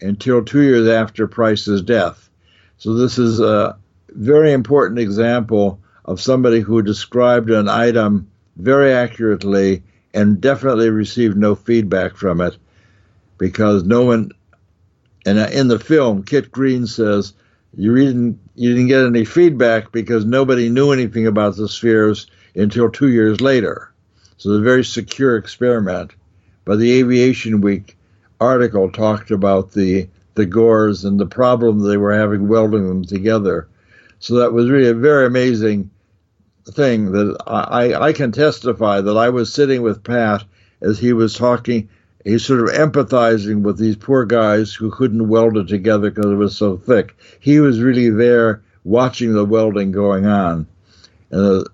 [0.00, 2.30] until two years after Price's death.
[2.78, 3.76] So, this is a
[4.08, 9.82] very important example of somebody who described an item very accurately
[10.14, 12.56] and definitely received no feedback from it
[13.36, 14.30] because no one
[15.26, 17.34] and in the film, Kit Green says
[17.76, 22.90] you didn't you didn't get any feedback because nobody knew anything about the spheres until
[22.90, 23.92] two years later.
[24.38, 26.12] So a very secure experiment.
[26.64, 27.96] But the Aviation Week
[28.40, 33.68] article talked about the the gores and the problem they were having welding them together.
[34.18, 35.90] So that was really a very amazing
[36.66, 40.44] thing that I, I can testify that I was sitting with Pat
[40.80, 41.88] as he was talking
[42.24, 46.36] he's sort of empathizing with these poor guys who couldn't weld it together because it
[46.36, 47.16] was so thick.
[47.40, 50.66] He was really there watching the welding going on.
[51.30, 51.66] And the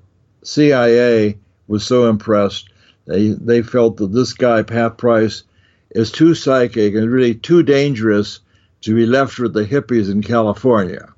[0.43, 1.37] CIA
[1.67, 2.71] was so impressed.
[3.09, 5.43] They, they felt that this guy, Pat Price,
[5.91, 8.39] is too psychic and really too dangerous
[8.83, 11.13] to be left with the hippies in California.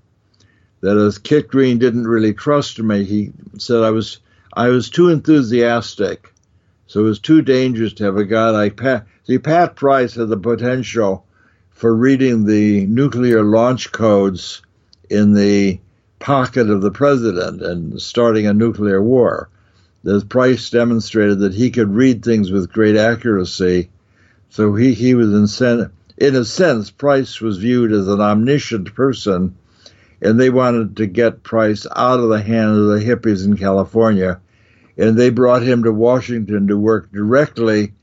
[0.81, 4.21] That as Kit Green didn't really trust me, he said I was
[4.55, 6.33] I was too enthusiastic
[6.91, 9.07] so it was too dangerous to have a guy like Pat.
[9.23, 11.25] See, Pat Price had the potential
[11.71, 14.61] for reading the nuclear launch codes
[15.09, 15.79] in the
[16.19, 19.50] pocket of the president and starting a nuclear war.
[20.03, 23.91] The Price demonstrated that he could read things with great accuracy.
[24.49, 29.55] So he, he was in, in a sense, Price was viewed as an omniscient person,
[30.23, 34.41] and they wanted to get Price out of the hands of the hippies in California
[35.01, 37.95] and they brought him to Washington to work directly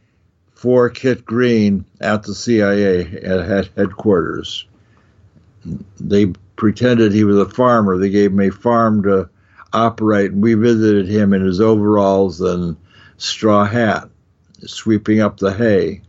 [0.56, 4.66] for Kit Green at the CIA at headquarters.
[6.00, 7.98] They pretended he was a farmer.
[7.98, 9.30] They gave him a farm to
[9.74, 12.78] operate, and we visited him in his overalls and
[13.18, 14.10] straw hat,
[14.66, 16.02] sweeping up the hay.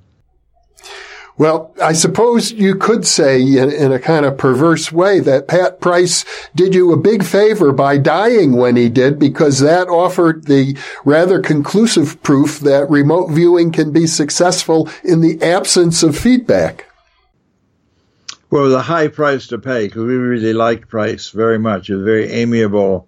[1.39, 5.81] Well, I suppose you could say in, in, a kind of perverse way that Pat
[5.81, 6.25] Price
[6.57, 11.41] did you a big favor by dying when he did because that offered the rather
[11.41, 16.87] conclusive proof that remote viewing can be successful in the absence of feedback.
[18.51, 21.91] Well, it was a high price to pay because we really liked Price very much.
[21.91, 23.08] A very amiable,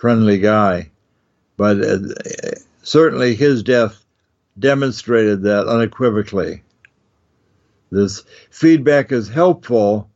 [0.00, 0.90] friendly guy.
[1.58, 1.98] But uh,
[2.82, 4.02] certainly his death
[4.58, 6.62] demonstrated that unequivocally.
[7.90, 10.08] This feedback is helpful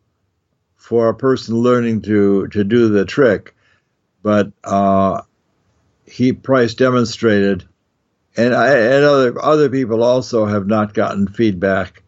[0.77, 3.55] for a person learning to, to do the trick,
[4.23, 5.21] but uh,
[6.07, 7.65] he Price demonstrated,
[8.39, 12.03] and I, and other other people also have not gotten feedback,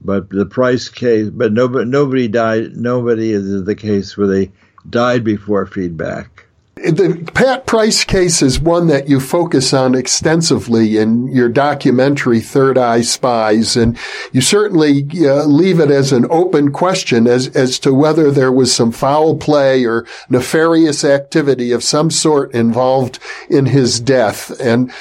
[0.00, 2.76] but the Price case, but nobody nobody died.
[2.76, 4.50] Nobody is the case where they
[4.88, 6.35] died before feedback.
[6.76, 12.76] The Pat Price case is one that you focus on extensively in your documentary Third
[12.76, 13.96] Eye Spies, and
[14.30, 18.74] you certainly uh, leave it as an open question as, as to whether there was
[18.74, 24.50] some foul play or nefarious activity of some sort involved in his death.
[24.60, 24.92] And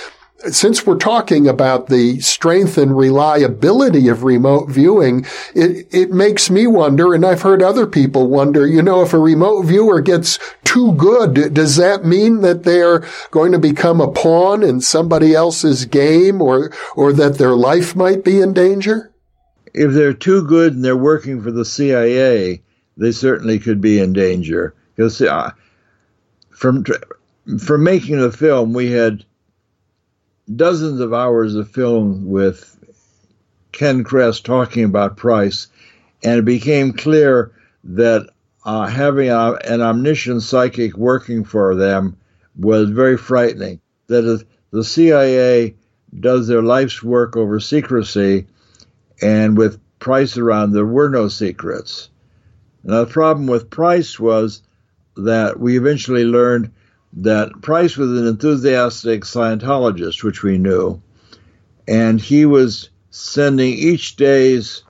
[0.52, 6.68] since we're talking about the strength and reliability of remote viewing, it, it makes me
[6.68, 10.93] wonder, and I've heard other people wonder, you know, if a remote viewer gets too
[10.93, 16.41] good, does that mean that they're going to become a pawn in somebody else's game
[16.41, 19.12] or, or that their life might be in danger?
[19.74, 22.62] If they're too good and they're working for the CIA,
[22.98, 24.74] they certainly could be in danger.
[24.96, 25.52] Because uh,
[26.52, 26.86] from,
[27.60, 29.26] from making the film, we had
[30.54, 32.78] dozens of hours of film with
[33.72, 35.68] Ken Kress talking about Price,
[36.24, 37.52] and it became clear
[37.84, 38.30] that
[38.64, 42.18] uh, having a, an omniscient psychic working for them
[42.56, 43.80] was very frightening.
[44.08, 45.76] That the CIA
[46.20, 48.48] does their life's work over secrecy,
[49.22, 52.10] and with Price around, there were no secrets.
[52.84, 54.62] Now, the problem with Price was
[55.18, 56.72] that we eventually learned
[57.16, 61.01] that Price was an enthusiastic Scientologist, which we knew,
[61.88, 64.84] and he was sending each day's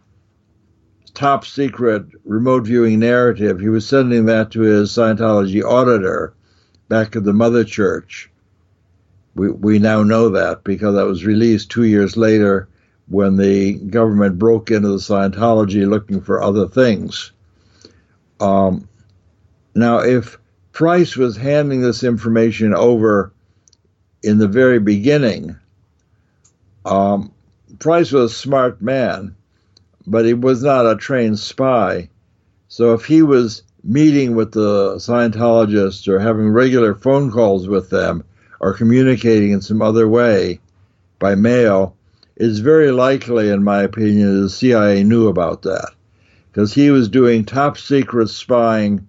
[1.15, 6.33] top secret remote viewing narrative, he was sending that to his Scientology auditor
[6.89, 8.29] back at the Mother Church.
[9.33, 12.67] We, we now know that because that was released two years later
[13.07, 17.31] when the government broke into the Scientology looking for other things.
[18.39, 18.87] Um,
[19.73, 20.37] now, if
[20.75, 23.31] Price was handing this information over
[24.21, 25.55] in the very beginning.
[26.83, 27.31] Um,
[27.79, 29.37] Price was a smart man,
[30.05, 32.09] but he was not a trained spy.
[32.67, 38.25] So if he was meeting with the Scientologists or having regular phone calls with them
[38.59, 40.59] or communicating in some other way
[41.19, 41.95] by mail,
[42.35, 45.91] it's very likely, in my opinion, the CIA knew about that
[46.51, 49.07] because he was doing top secret spying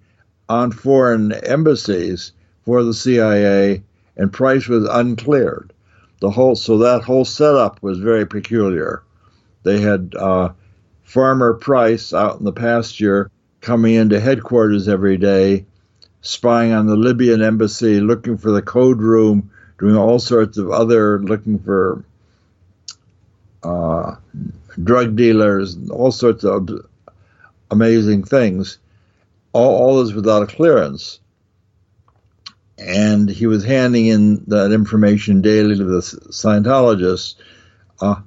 [0.49, 2.31] on foreign embassies
[2.65, 3.83] for the CIA,
[4.15, 5.73] and Price was uncleared.
[6.19, 9.03] The whole so that whole setup was very peculiar.
[9.63, 10.49] They had uh,
[11.03, 13.29] Farmer Price out in the pasture
[13.61, 15.65] coming into headquarters every day,
[16.21, 21.19] spying on the Libyan embassy, looking for the code room, doing all sorts of other,
[21.19, 22.03] looking for
[23.63, 24.15] uh,
[24.83, 26.69] drug dealers, all sorts of
[27.69, 28.79] amazing things
[29.53, 31.19] all, all this without a clearance.
[32.77, 37.35] And he was handing in that information daily to the Scientologists.
[37.99, 38.21] Uh,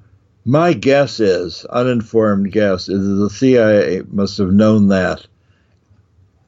[0.45, 5.27] my guess is, uninformed guess, is that the CIA must have known that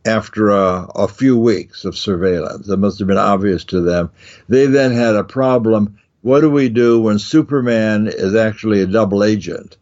[0.04, 2.68] after a, a, few weeks of surveillance.
[2.68, 4.10] It must have been obvious to them.
[4.48, 5.98] They then had a problem.
[6.22, 9.76] What do we do when Superman is actually a double agent?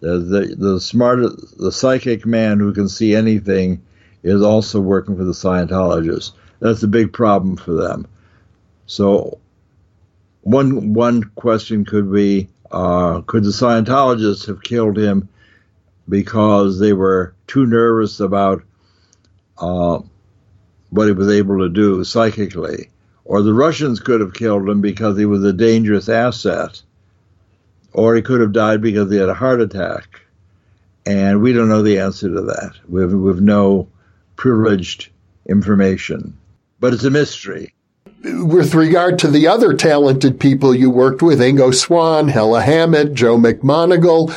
[0.00, 1.20] The, the, the smart,
[1.56, 3.82] the psychic man who can see anything
[4.26, 6.32] is also working for the Scientologists.
[6.58, 8.08] That's a big problem for them.
[8.86, 9.38] So,
[10.42, 15.28] one one question could be: uh, Could the Scientologists have killed him
[16.08, 18.62] because they were too nervous about
[19.58, 20.00] uh,
[20.90, 22.90] what he was able to do psychically?
[23.24, 26.82] Or the Russians could have killed him because he was a dangerous asset,
[27.92, 30.20] or he could have died because he had a heart attack.
[31.04, 32.72] And we don't know the answer to that.
[32.88, 33.88] We've, we've no
[34.36, 35.10] privileged
[35.48, 36.36] information.
[36.78, 37.72] But it's a mystery.
[38.22, 43.38] with regard to the other talented people you worked with, Ingo Swann, Hella Hammid, Joe
[43.38, 44.30] McMoneagle,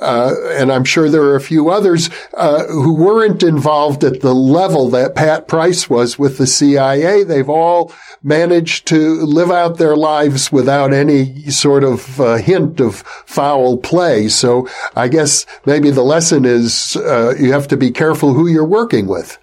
[0.00, 4.34] uh, and I'm sure there are a few others uh, who weren't involved at the
[4.34, 7.22] level that Pat Price was with the CIA.
[7.22, 7.92] They've all
[8.22, 12.96] managed to live out their lives without any sort of uh, hint of
[13.26, 14.28] foul play.
[14.28, 18.64] So I guess maybe the lesson is uh, you have to be careful who you're
[18.64, 19.38] working with.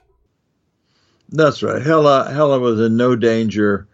[1.34, 1.81] That's right.
[1.81, 3.88] Hella Hella was in no danger.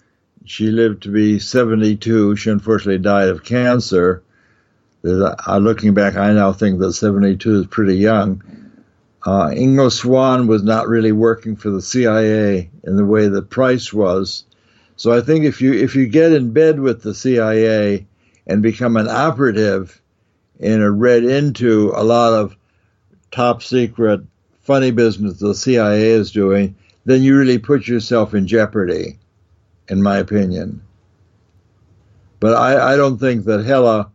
[0.43, 2.35] She lived to be 72.
[2.35, 4.23] She unfortunately died of cancer.
[5.03, 8.43] Looking back, I now think that 72 is pretty young.
[9.25, 13.93] Uh, Ingo Swann was not really working for the CIA in the way that Price
[13.93, 14.43] was.
[14.97, 18.05] So I think if you if you get in bed with the CIA
[18.47, 20.01] and become an operative
[20.59, 22.57] and are read into a lot of
[23.31, 24.21] top secret
[24.61, 26.75] funny business the CIA is doing,
[27.09, 29.17] then you really put yourself in jeopardy,
[29.87, 30.81] in my opinion.
[32.39, 34.11] But I, I don't think that Hella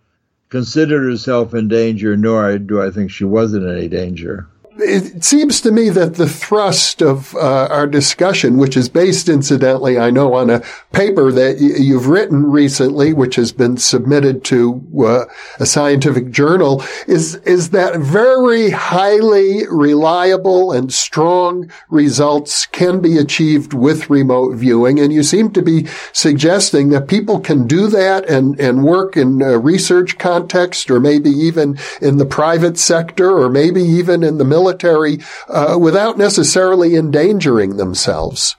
[0.49, 5.61] considered herself in danger, nor do I think she was in any danger it seems
[5.61, 10.35] to me that the thrust of uh, our discussion, which is based incidentally, I know,
[10.35, 10.63] on a
[10.93, 15.25] paper that y- you've written recently, which has been submitted to uh,
[15.61, 23.75] a scientific journal, is is that very highly reliable and strong results can be achieved
[23.75, 28.59] with remote viewing, and you seem to be suggesting that people can do that and
[28.59, 33.83] and work in a research context, or maybe even in the private sector, or maybe
[33.83, 38.57] even in the military military uh, without necessarily endangering themselves.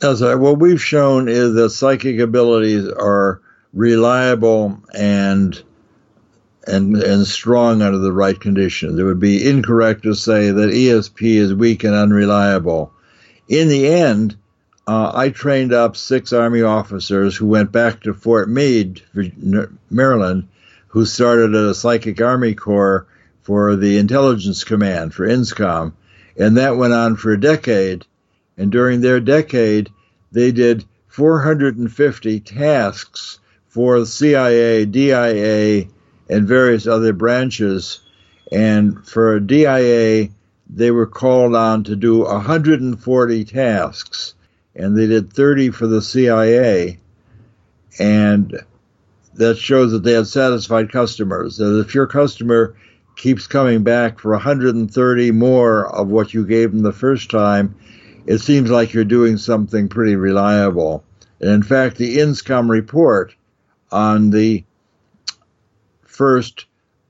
[0.00, 0.34] That's right.
[0.34, 3.40] What we've shown is that psychic abilities are
[3.72, 5.60] reliable and
[6.66, 8.98] and and strong under the right conditions.
[8.98, 12.92] It would be incorrect to say that ESP is weak and unreliable.
[13.48, 14.36] In the end,
[14.86, 19.02] uh, I trained up six Army officers who went back to Fort Meade,
[19.90, 20.48] Maryland,
[20.88, 23.06] who started a psychic Army Corps
[23.48, 25.94] for the intelligence command for INSCOM,
[26.36, 28.04] and that went on for a decade.
[28.58, 29.88] And during their decade,
[30.30, 33.38] they did 450 tasks
[33.68, 35.86] for CIA, DIA,
[36.28, 38.00] and various other branches.
[38.52, 40.28] And for DIA,
[40.68, 44.34] they were called on to do 140 tasks,
[44.74, 46.98] and they did 30 for the CIA.
[47.98, 48.60] And
[49.36, 51.56] that shows that they had satisfied customers.
[51.56, 52.76] That if your customer
[53.18, 57.74] keeps coming back for 130 more of what you gave them the first time,
[58.26, 61.04] it seems like you're doing something pretty reliable.
[61.40, 63.34] And in fact, the INSCOM report
[63.90, 64.64] on the
[66.02, 66.66] first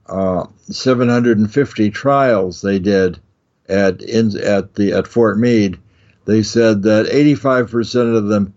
[0.06, 3.20] uh, 750 trials they did
[3.68, 5.78] at in, at the at Fort Meade,
[6.24, 8.54] they said that 85% of them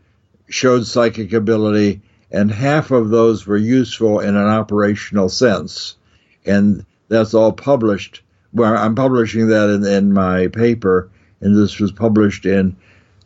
[0.47, 5.97] showed psychic ability, and half of those were useful in an operational sense.
[6.45, 8.22] And that's all published.
[8.53, 11.09] Well, I'm publishing that in, in my paper,
[11.41, 12.78] and this was published in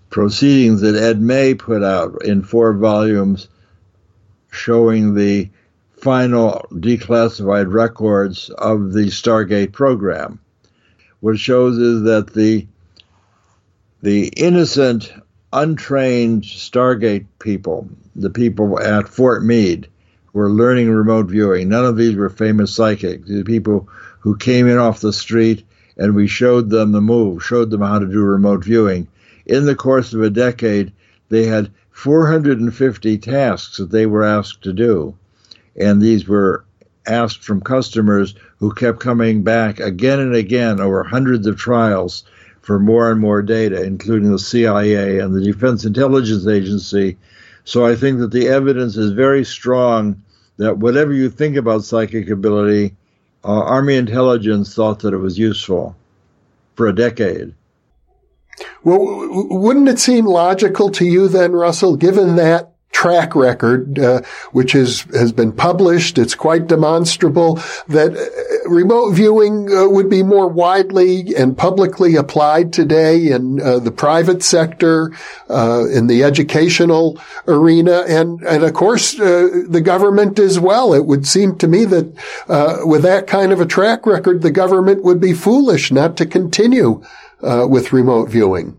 [0.09, 3.47] proceedings that Ed May put out in four volumes
[4.51, 5.49] showing the
[5.97, 10.39] final declassified records of the Stargate program.
[11.19, 12.67] What shows is that the
[14.01, 15.11] the innocent,
[15.53, 19.87] untrained Stargate people, the people at Fort Meade,
[20.35, 21.69] were learning remote viewing.
[21.69, 23.25] None of these were famous psychics.
[23.25, 23.87] These people
[24.19, 25.65] who came in off the street
[25.97, 29.07] and we showed them the move, showed them how to do remote viewing.
[29.45, 30.91] In the course of a decade,
[31.29, 35.15] they had 450 tasks that they were asked to do.
[35.77, 36.65] And these were
[37.07, 42.25] asked from customers who kept coming back again and again over hundreds of trials
[42.59, 47.15] for more and more data, including the CIA and the Defense Intelligence Agency.
[47.65, 50.23] So I think that the evidence is very strong
[50.57, 52.95] that whatever you think about psychic ability,
[53.43, 55.95] uh, Army intelligence thought that it was useful
[56.75, 57.53] for a decade.
[58.83, 64.21] Well, wouldn't it seem logical to you then, Russell, given that track record, uh,
[64.53, 66.17] which is, has been published.
[66.17, 67.55] It's quite demonstrable
[67.89, 73.79] that uh, remote viewing uh, would be more widely and publicly applied today in uh,
[73.79, 75.11] the private sector,
[75.49, 80.93] uh, in the educational arena, and and of course uh, the government as well.
[80.93, 85.03] It would seem to me that with that kind of a track record, the government
[85.03, 87.03] would be foolish not to continue
[87.41, 88.77] with remote viewing.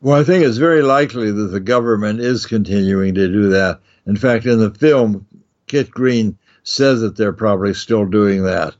[0.00, 3.80] Well, I think it's very likely that the government is continuing to do that.
[4.04, 5.26] In fact, in the film,
[5.68, 8.74] Kit Green says that they're probably still doing that.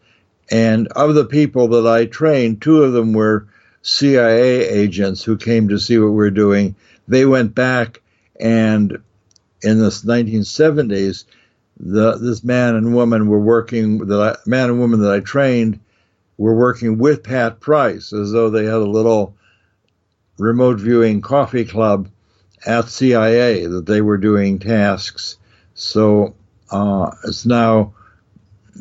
[0.51, 3.49] And of the people that I trained, two of them were
[3.83, 6.77] CIA agents who came to see what we're doing.
[7.09, 8.01] They went back
[8.41, 8.99] And
[9.63, 11.25] in the 1970s,
[11.79, 15.79] the, this man and woman were working, the man and woman that I trained
[16.39, 19.37] were working with Pat Price as though they had a little
[20.39, 22.09] remote viewing coffee club
[22.67, 25.37] at CIA that they were doing tasks.
[25.75, 26.35] So
[26.73, 27.95] uh, it's now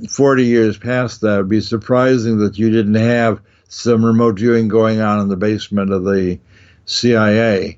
[0.10, 1.36] 40 years past that.
[1.36, 5.92] It'd be surprising that you didn't have some remote viewing going on in the basement
[5.92, 6.39] of the
[6.86, 7.78] CIA.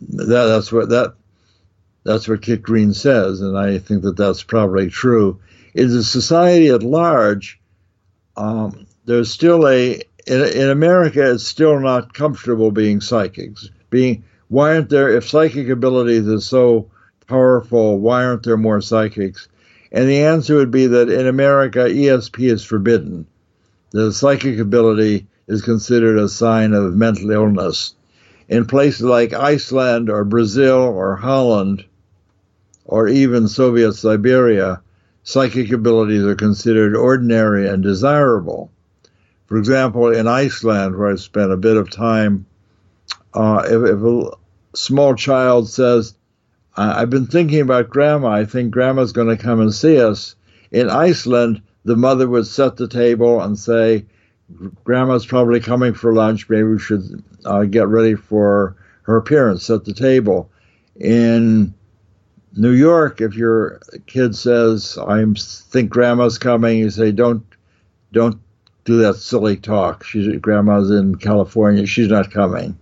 [0.00, 1.14] That, that's what that
[2.04, 5.40] that's what Kit Green says, and I think that that's probably true.
[5.74, 7.60] In the society at large,
[8.36, 9.94] um, there's still a
[10.26, 11.32] in, in America.
[11.32, 13.68] It's still not comfortable being psychics.
[13.90, 16.90] Being why aren't there if psychic abilities is so
[17.28, 18.00] powerful?
[18.00, 19.48] Why aren't there more psychics?
[19.92, 23.26] And the answer would be that in America, ESP is forbidden.
[23.90, 27.94] The psychic ability is considered a sign of mental illness.
[28.48, 31.84] In places like Iceland or Brazil or Holland,
[32.84, 34.80] or even Soviet Siberia,
[35.22, 38.70] psychic abilities are considered ordinary and desirable.
[39.46, 42.46] For example, in Iceland, where I spent a bit of time,
[43.34, 44.30] uh, if, if, a
[44.74, 46.14] small child says,
[46.78, 50.36] I've been thinking about grandma, I think grandma's going to come and see us.
[50.70, 54.06] In Iceland, the mother would set the table and say,
[54.84, 56.48] Grandma's probably coming for lunch.
[56.48, 60.50] Maybe we should uh, get ready for her appearance, set the table.
[60.96, 61.74] In
[62.56, 67.44] New York, if your kid says, "I think Grandma's coming," you say, "Don't,
[68.12, 68.40] don't
[68.84, 70.02] do that silly talk.
[70.02, 71.86] She's Grandma's in California.
[71.86, 72.78] She's not coming."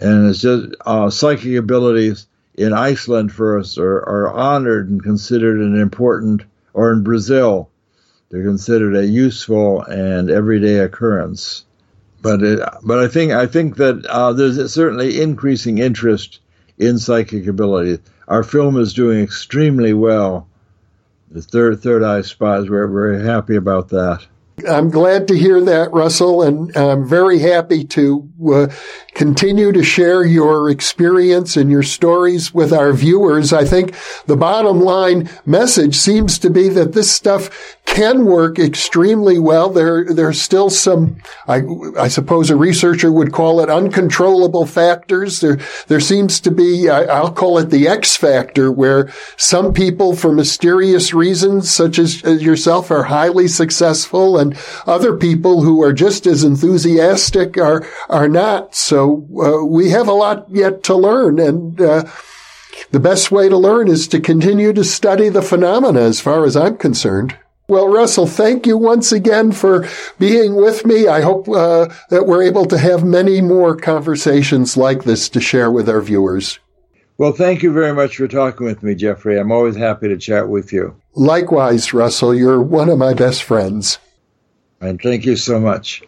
[0.00, 5.80] And it's just uh, psychic abilities in Iceland first are, are honored and considered an
[5.80, 6.42] important,
[6.74, 7.70] or in Brazil,
[8.30, 11.64] they're considered a useful and everyday occurrence.
[12.20, 16.40] But it, but I think I think that uh, there's certainly increasing interest
[16.78, 17.98] in psychic ability
[18.28, 20.48] our film is doing extremely well.
[21.30, 24.26] The third third eye spies, we're very happy about that.
[24.68, 28.66] I'm glad to hear that, Russell, and I'm very happy to uh,
[29.14, 33.52] continue to share your experience and your stories with our viewers.
[33.52, 33.94] I think
[34.26, 39.68] the bottom line message seems to be that this stuff can work extremely well.
[39.68, 41.62] There, there's still some, I,
[41.98, 45.40] I suppose a researcher would call it uncontrollable factors.
[45.40, 50.14] There, there seems to be, I, I'll call it the X factor where some people
[50.14, 55.94] for mysterious reasons, such as, as yourself, are highly successful and other people who are
[55.94, 58.74] just as enthusiastic are, are not.
[58.74, 62.04] So, uh, we have a lot yet to learn and, uh,
[62.90, 66.56] the best way to learn is to continue to study the phenomena as far as
[66.56, 67.36] I'm concerned.
[67.68, 69.88] Well, Russell, thank you once again for
[70.18, 71.06] being with me.
[71.06, 75.70] I hope uh, that we're able to have many more conversations like this to share
[75.70, 76.58] with our viewers.
[77.18, 79.38] Well, thank you very much for talking with me, Jeffrey.
[79.38, 80.96] I'm always happy to chat with you.
[81.14, 83.98] Likewise, Russell, you're one of my best friends.
[84.82, 86.02] And thank you so much.